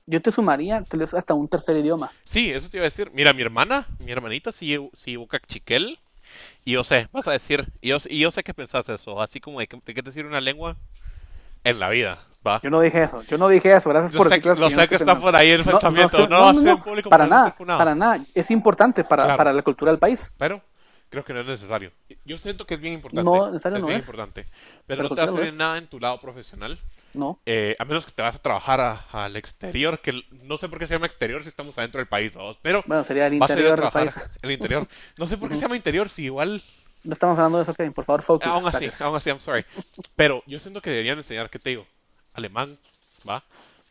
[0.06, 2.12] yo te sumaría tal vez hasta un tercer idioma.
[2.26, 3.12] sí, eso te iba a decir.
[3.14, 5.99] Mira, mi hermana, mi hermanita sí, sí busca chiquel,
[6.66, 9.39] y yo sé, vas a decir, y yo, y yo sé que pensás eso, así
[9.39, 10.76] como de, que- de qué te sirve una lengua
[11.64, 12.60] en la vida, ¿va?
[12.64, 14.70] Yo no dije eso, yo no dije eso, gracias Yo por sé, decir cosas lo
[14.70, 17.28] sé que estoy está por ahí el pensamiento, no, no, no, no, en público para
[17.28, 18.20] nada, para nada.
[18.34, 19.38] Es importante para, Claro.
[19.38, 20.34] para la cultura del país.
[20.38, 20.62] Pero
[21.10, 21.91] creo que no es necesario.
[22.26, 23.30] Yo siento que es bien importante.
[23.30, 24.06] No, necesario es no bien es.
[24.06, 24.45] importante.
[24.88, 25.54] Pero, Pero no te es.
[25.56, 26.80] nada en tu lado profesional.
[27.14, 30.70] No, eh, a menos que te vas a trabajar a- al exterior, que no sé
[30.70, 32.55] por qué se llama exterior si estamos adentro del país, ¿no?
[32.62, 34.30] pero bueno, sería el vas a ir a interior trabajar país.
[34.43, 34.88] el interior.
[35.18, 36.62] No sé por qué se llama interior, si igual,
[37.03, 38.45] No estamos hablando de eso, Kevin, por favor, focus.
[38.47, 39.66] aún así, aún así, I'm sorry.
[40.16, 41.88] Pero yo siento que deberían enseñar, ¿qué te digo?
[42.34, 42.78] Alemán,
[43.28, 43.43] ¿va?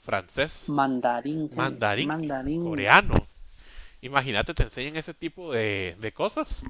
[0.05, 1.51] Francés, Mandarín.
[1.57, 2.65] Mandarín, Mandarín.
[2.65, 3.27] coreano.
[4.03, 6.65] Imagínate, te enseñan ese tipo de, de cosas.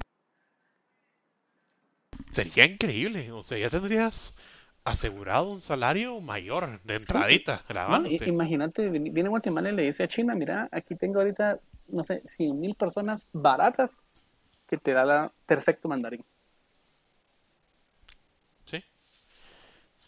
[2.31, 4.33] Sería increíble, o sea, ya tendrías
[4.83, 10.07] asegurado un salario mayor de entradita, No, i- imagínate, viene Guatemala y le dice a
[10.07, 11.59] China, mira, aquí tengo ahorita,
[11.89, 13.91] no sé, 100 mil personas baratas
[14.67, 16.23] que te da la perfecto mandarín.
[18.65, 18.81] Sí.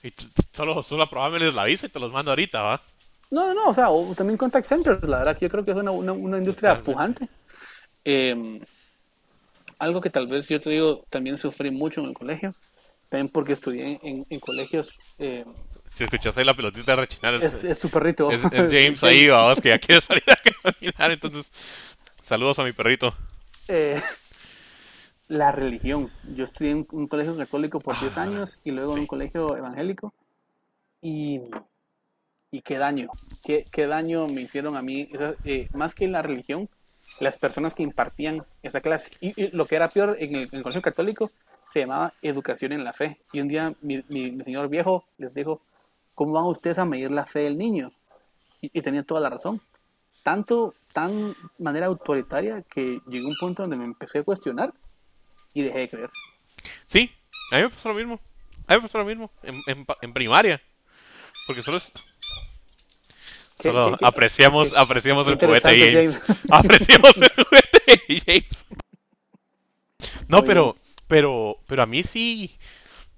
[0.04, 0.14] Y
[0.52, 2.82] solo, solo aprobámeles la visa y te los mando ahorita, ¿va?
[3.32, 5.78] No, no, o sea, o también contact centers, la verdad que yo creo que es
[5.78, 6.84] una, una, una industria Totalmente.
[6.84, 7.28] pujante.
[8.06, 8.62] Eh,
[9.80, 12.56] algo que tal vez yo te digo, también sufrí mucho en el colegio,
[13.14, 15.46] también porque estudié en, en colegios, eh,
[15.94, 18.32] Si escuchas ahí la pelotita rechinar, es, es, es tu perrito.
[18.32, 21.12] es- es James ahí, vamos, que ya quiere salir a caminar.
[21.12, 21.52] Entonces,
[22.24, 23.14] saludos a mi perrito.
[23.68, 24.02] Eh,
[25.28, 26.10] la religión.
[26.36, 29.02] Yo estudié en un colegio católico por 10 Ah, años y luego en sí.
[29.02, 30.12] un colegio evangélico.
[31.00, 31.40] Y,
[32.50, 33.10] y qué daño,
[33.44, 36.68] qué, qué daño me hicieron a mí, esa- eh, más que la religión,
[37.20, 39.12] las personas que impartían esa clase.
[39.22, 41.30] Y, y lo que era peor en el, en el colegio católico
[41.74, 43.20] se llamaba educación en la fe.
[43.34, 45.62] Y un día mi, mi- mi señor viejo les dijo,
[46.14, 47.92] ¿cómo van ustedes a medir la fe del niño?
[48.62, 49.60] Y, y tenía toda la razón.
[50.22, 54.72] Tanto, tan manera autoritaria que llegó un punto donde me empecé a cuestionar
[55.54, 56.10] y dejé de creer.
[56.86, 57.12] Sí,
[57.52, 58.22] a mí me pasó lo mismo.
[58.68, 60.62] A mí me pasó lo mismo en, en, en primaria.
[61.48, 61.92] Porque solo, es-
[63.58, 66.42] Qué- solo qué- qué- apreciamos, apreciamos el poeta interesante, James.
[66.52, 67.80] Apreciamos el poeta
[68.26, 68.66] James.
[70.28, 70.48] No, Oye.
[70.48, 70.76] pero,
[71.14, 72.58] pero, pero a mí sí.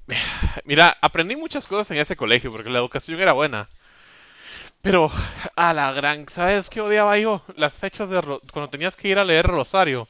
[0.66, 3.70] Mira, aprendí muchas cosas en ese colegio porque la educación era buena.
[4.82, 5.10] Pero,
[5.56, 7.42] a la gran, ¿sabes qué odiaba yo?
[7.56, 10.10] Las fechas de ro- cuando tenías que ir a leer Rosario.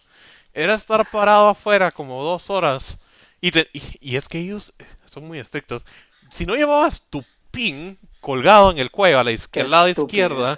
[0.51, 2.97] Era estar parado afuera como dos horas.
[3.39, 4.73] Y, te- y, y es que ellos
[5.05, 5.85] son muy estrictos.
[6.31, 10.57] Si no llevabas tu pin colgado en el cuello a la izquierda, lado izquierda.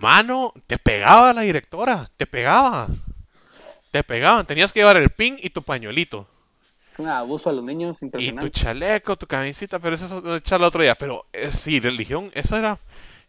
[0.00, 2.88] Mano, te pegaba la directora, te pegaba.
[3.92, 6.26] Te pegaban, tenías que llevar el pin y tu pañuelito.
[6.92, 8.50] Es un abuso a los niños Y tu impresionante.
[8.50, 10.94] chaleco, tu camisita, pero eso es echarlo otro día.
[10.96, 12.78] Pero eh, sí, religión, eso era,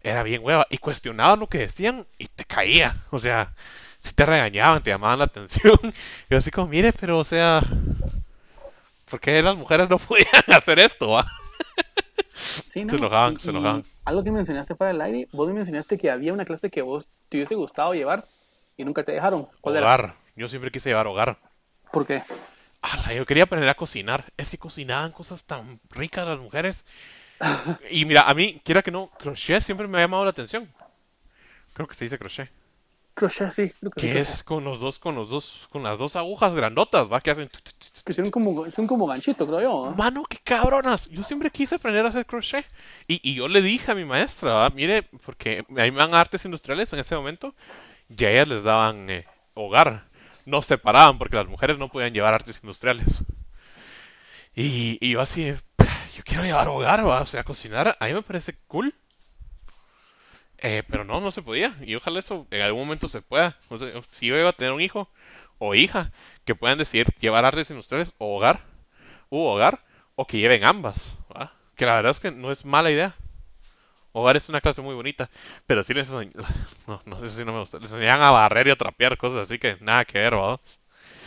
[0.02, 0.66] era bien hueva.
[0.70, 2.96] Y cuestionaban lo que decían y te caía.
[3.12, 3.54] O sea,
[4.00, 5.78] si te regañaban, te llamaban la atención.
[6.30, 7.62] Y así como, mire, pero o sea,
[9.10, 11.10] ¿por qué las mujeres no podían hacer esto?
[11.12, 11.28] va?"
[12.36, 13.84] Sí, se enojaban, Y- se enojaban.
[14.06, 17.14] Algo que mencionaste fuera del aire, vos me mencionaste que había una clase que vos
[17.30, 18.26] te hubiese gustado llevar
[18.76, 19.48] y nunca te dejaron.
[19.62, 19.88] ¿Cuál era?
[20.36, 21.38] Yo siempre quise llevar hogar.
[21.92, 22.24] ¿Por qué?
[22.82, 24.32] Ala, yo quería aprender a cocinar.
[24.36, 26.86] Es que cocinaban cosas tan ricas las mujeres.
[27.90, 30.72] Y mira, a mí, quiera que no, crochet siempre me ha llamado la atención.
[31.74, 32.50] Creo que se dice crochet.
[33.16, 33.70] Crochet, sí.
[33.80, 34.18] creo que crochet.
[34.18, 37.22] es con los dos, con los dos, con las dos agujas grandotas, ¿va?
[37.22, 37.50] Que hacen.
[38.06, 39.90] Que son como, son como ganchito, creo yo.
[39.90, 39.96] ¿no?
[39.96, 41.08] Mano, qué cabronas.
[41.10, 42.66] Yo siempre quise aprender a hacer crochet.
[43.08, 44.70] Y, y yo le dije a mi maestra, ¿va?
[44.70, 47.54] mire, porque a mí me dan artes industriales en ese momento,
[48.10, 50.06] y a ellas les daban eh, hogar.
[50.46, 53.24] No separaban porque las mujeres no podían llevar artes industriales.
[54.56, 55.54] Y, y yo así,
[56.16, 58.94] yo quiero llevar hogar, o sea, cocinar, a mí me parece cool.
[60.60, 61.76] Eh, pero no, no se podía.
[61.82, 63.58] Y ojalá eso en algún momento se pueda.
[64.12, 65.10] Si yo iba a tener un hijo
[65.60, 66.12] o hija
[66.46, 68.64] que puedan decidir llevar artes industriales o hogar,
[69.30, 69.84] u hogar,
[70.16, 71.18] o que lleven ambas.
[71.76, 73.16] Que la verdad es que no es mala idea.
[74.14, 75.30] Hogar es una clase muy bonita,
[75.68, 76.32] pero sí les enseñ-
[76.88, 77.80] no, no, eso sí no me gusta.
[77.80, 80.60] Les enseñan a barrer y a trapear cosas así que nada que ver, ¿va?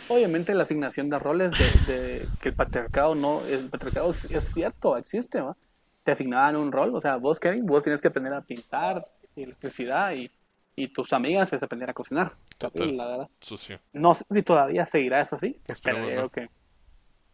[0.09, 4.53] Obviamente la asignación de roles de, de que el patriarcado no, el patriarcado es, es
[4.53, 5.55] cierto, existe, ¿va?
[6.03, 10.13] Te asignaban un rol, o sea, vos, Kevin, vos tienes que aprender a pintar, electricidad
[10.13, 10.31] y,
[10.77, 12.31] y tus amigas pues aprender a cocinar.
[12.57, 12.95] Total.
[12.95, 13.29] La verdad.
[13.41, 13.79] Sucio.
[13.91, 15.59] No sé si todavía seguirá eso así.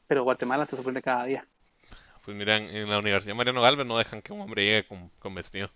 [0.08, 1.48] Pero Guatemala te sorprende cada día.
[2.24, 5.36] Pues mira, en, la Universidad Mariano Galvez no dejan que un hombre llegue con, con
[5.36, 5.70] vestido.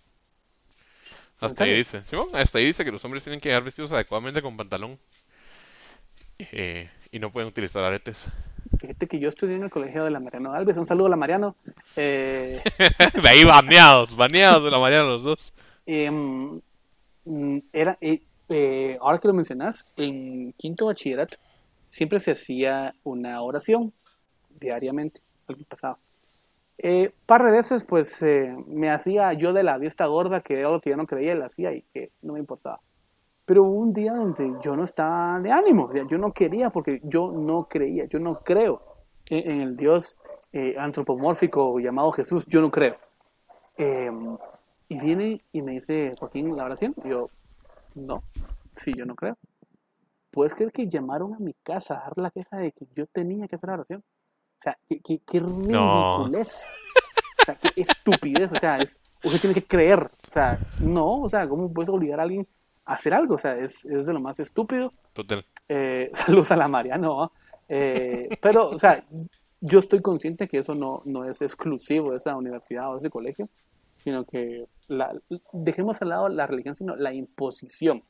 [1.41, 2.03] ¿En Hasta ahí dice.
[2.03, 4.97] Simón, hasta ahí dice que los hombres tienen que llegar vestidos adecuadamente con pantalón.
[6.39, 8.29] Eh, y no pueden utilizar aretes.
[8.79, 10.77] Fíjate que yo estudié en el colegio de la Mariano Alves.
[10.77, 11.55] Un saludo a la Mariano.
[11.95, 12.61] Eh,
[13.21, 15.53] de ahí baneados, baneados de la Mariano los dos.
[15.85, 16.61] em,
[17.25, 21.37] mm, era, eh, eh, ahora que lo mencionas, en quinto bachillerato
[21.89, 23.93] siempre se hacía una oración
[24.59, 25.99] diariamente, algo pasado.
[26.79, 30.69] Eh, par de veces, pues eh, me hacía yo de la vista gorda, que era
[30.69, 32.79] lo que yo no creía, y hacía y que no me importaba.
[33.45, 36.69] Pero hubo un día donde yo no estaba de ánimo, o sea, yo no quería
[36.69, 38.81] porque yo no creía, yo no creo
[39.29, 40.17] en, en el Dios
[40.53, 42.97] eh, antropomórfico llamado Jesús, yo no creo.
[43.77, 44.09] Eh,
[44.89, 46.95] y viene y me dice, Joaquín, la oración.
[47.03, 47.29] Y yo,
[47.95, 48.23] no,
[48.75, 49.37] sí, yo no creo.
[50.31, 53.47] ¿Puedes creer que llamaron a mi casa a dar la queja de que yo tenía
[53.47, 54.03] que hacer la oración?
[54.59, 56.61] O sea, qué, qué, qué ridiculez.
[57.41, 58.51] O sea, qué estupidez.
[58.51, 59.99] O sea, es, usted tiene que creer.
[59.99, 62.47] O sea, no, o sea, ¿cómo puedes obligar a alguien
[62.85, 63.35] a hacer algo?
[63.35, 64.91] O sea, es, es de lo más estúpido.
[65.13, 65.45] Total.
[65.69, 67.31] Eh, saludos a la Mariano.
[67.69, 69.03] Eh, pero, o sea,
[69.61, 73.09] yo estoy consciente que eso no, no es exclusivo de esa universidad o de ese
[73.09, 73.49] colegio,
[73.97, 75.13] sino que la,
[75.53, 78.03] dejemos al lado la religión, sino la imposición.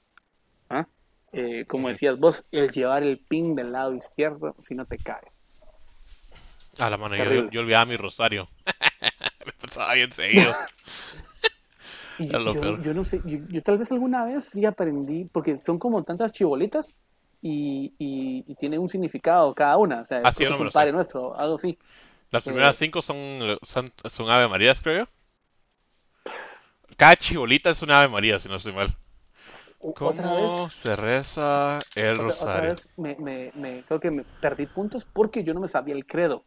[0.69, 0.87] ¿ah?
[1.31, 5.31] Eh, como decías vos, el llevar el pin del lado izquierdo, si no te cae.
[6.79, 8.49] A la mano, yo, yo olvidaba mi rosario.
[9.45, 10.57] Me pasaba bien seguido.
[12.17, 15.77] Yo, yo- yo no sé, yo, yo tal vez alguna vez sí aprendí, porque son
[15.79, 16.93] como tantas chibolitas
[17.41, 20.01] y, y, y tiene un significado cada una.
[20.01, 20.87] O sea, Ah, sí, creo yo que no es me un sé.
[20.87, 21.77] Padre Nuestro, algo así.
[22.31, 25.09] Las primeras Eh, cinco son, son, son Ave Marías, creo yo.
[26.97, 28.93] Cada chibolita es una Ave María, si no estoy mal.
[29.81, 32.73] Vez, ¿Cómo se reza el otra, otra rosario?
[32.73, 36.05] vez me, me, me- creo que me perdí puntos porque yo no me sabía el
[36.05, 36.45] credo.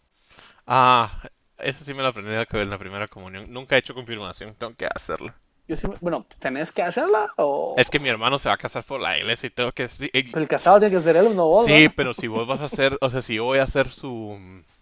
[0.72, 1.10] Ah,
[1.58, 3.52] ese sí me lo aprendí en la primera comunión.
[3.52, 5.34] Nunca he hecho confirmación, tengo que hacerlo.
[5.66, 7.32] Yo sí, bueno, ¿tenés que hacerla?
[7.36, 7.74] O...
[7.76, 9.84] Es que mi hermano se va a casar por la iglesia y tengo que...
[9.84, 11.92] eh, Pero el casado tiene que ser él, no vos, Sí, ¿no?
[11.96, 14.36] pero si vos vas a hacer, o sea, si yo voy a hacer su...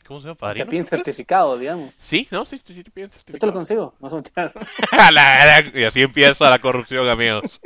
[0.07, 0.37] ¿Cómo se llama?
[0.37, 0.67] Te ¿Padrino?
[0.67, 1.03] piden que es?
[1.03, 1.93] certificado, digamos.
[1.99, 3.53] Sí, no, sí, sí, sí te piden Yo te lo certificado.
[3.53, 3.95] consigo.
[4.93, 7.61] A la verga, y así empieza la corrupción, amigos.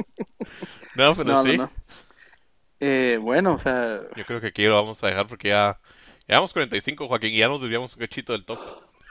[0.95, 1.59] No, pero No, no, sí.
[1.59, 1.71] no.
[2.81, 5.79] Eh, bueno, o sea, Yo creo que aquí lo vamos a dejar porque ya
[6.27, 8.59] llevamos 45, Joaquín, y ya nos desviamos un cachito del top.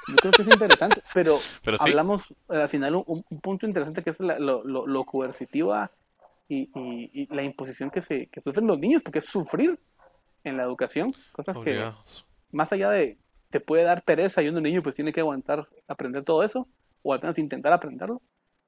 [0.07, 1.83] yo creo que es interesante, pero, Pero sí.
[1.87, 5.91] hablamos eh, al final un, un punto interesante que es la- lo, lo, lo coercitiva
[6.49, 9.79] y, y- y la imposición que se que sufren los niños, porque es sufrir
[10.43, 11.77] en la educación, cosas que
[12.51, 13.17] más allá de
[13.51, 16.67] te puede dar pereza y un niño pues tiene que aguantar aprender todo eso,
[17.03, 18.21] o al menos intentar aprenderlo,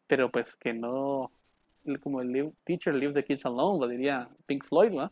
[0.08, 1.32] pero pues que no,
[2.02, 5.12] como el live- teacher leave the kids alone, lo diría Pink Floyd, ¿no?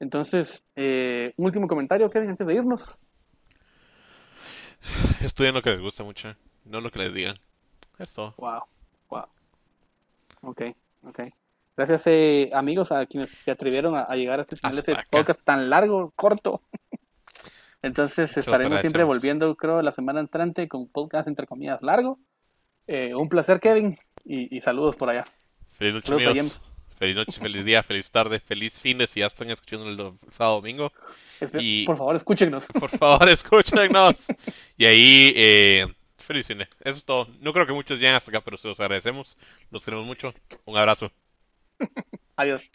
[0.00, 2.98] Entonces, eh, un último comentario, Kevin, antes de irnos.
[5.22, 6.34] Estudien lo que les gusta mucho,
[6.64, 7.36] no lo que les digan.
[7.98, 8.34] Es todo.
[8.36, 8.62] Wow,
[9.08, 9.24] wow.
[10.42, 10.62] Ok,
[11.04, 11.20] ok.
[11.76, 14.92] Gracias, eh, amigos, a quienes se atrevieron a, a llegar a este final de este
[14.92, 15.06] acá.
[15.10, 16.60] podcast tan largo, corto.
[17.82, 22.18] Entonces estaremos siempre volviendo, creo, la semana entrante con un podcast entre comillas largo.
[22.86, 25.24] Eh, un placer, Kevin, y, y saludos por allá.
[25.72, 26.62] Feliz noche, Saludos amigos.
[26.98, 30.18] Feliz noche, feliz día, feliz tarde, feliz fin de si ya están escuchando el do-
[30.30, 30.92] sábado domingo.
[31.58, 32.66] Y- Por favor, escúchenos.
[32.66, 34.26] Por favor, escúchenos.
[34.78, 35.86] Y ahí, eh,
[36.18, 36.68] feliz fin de.
[36.84, 37.28] Eso es todo.
[37.40, 39.36] No creo que muchos lleguen hasta acá, pero se los agradecemos.
[39.70, 40.32] Los queremos mucho.
[40.64, 41.10] Un abrazo.
[42.36, 42.70] Adiós.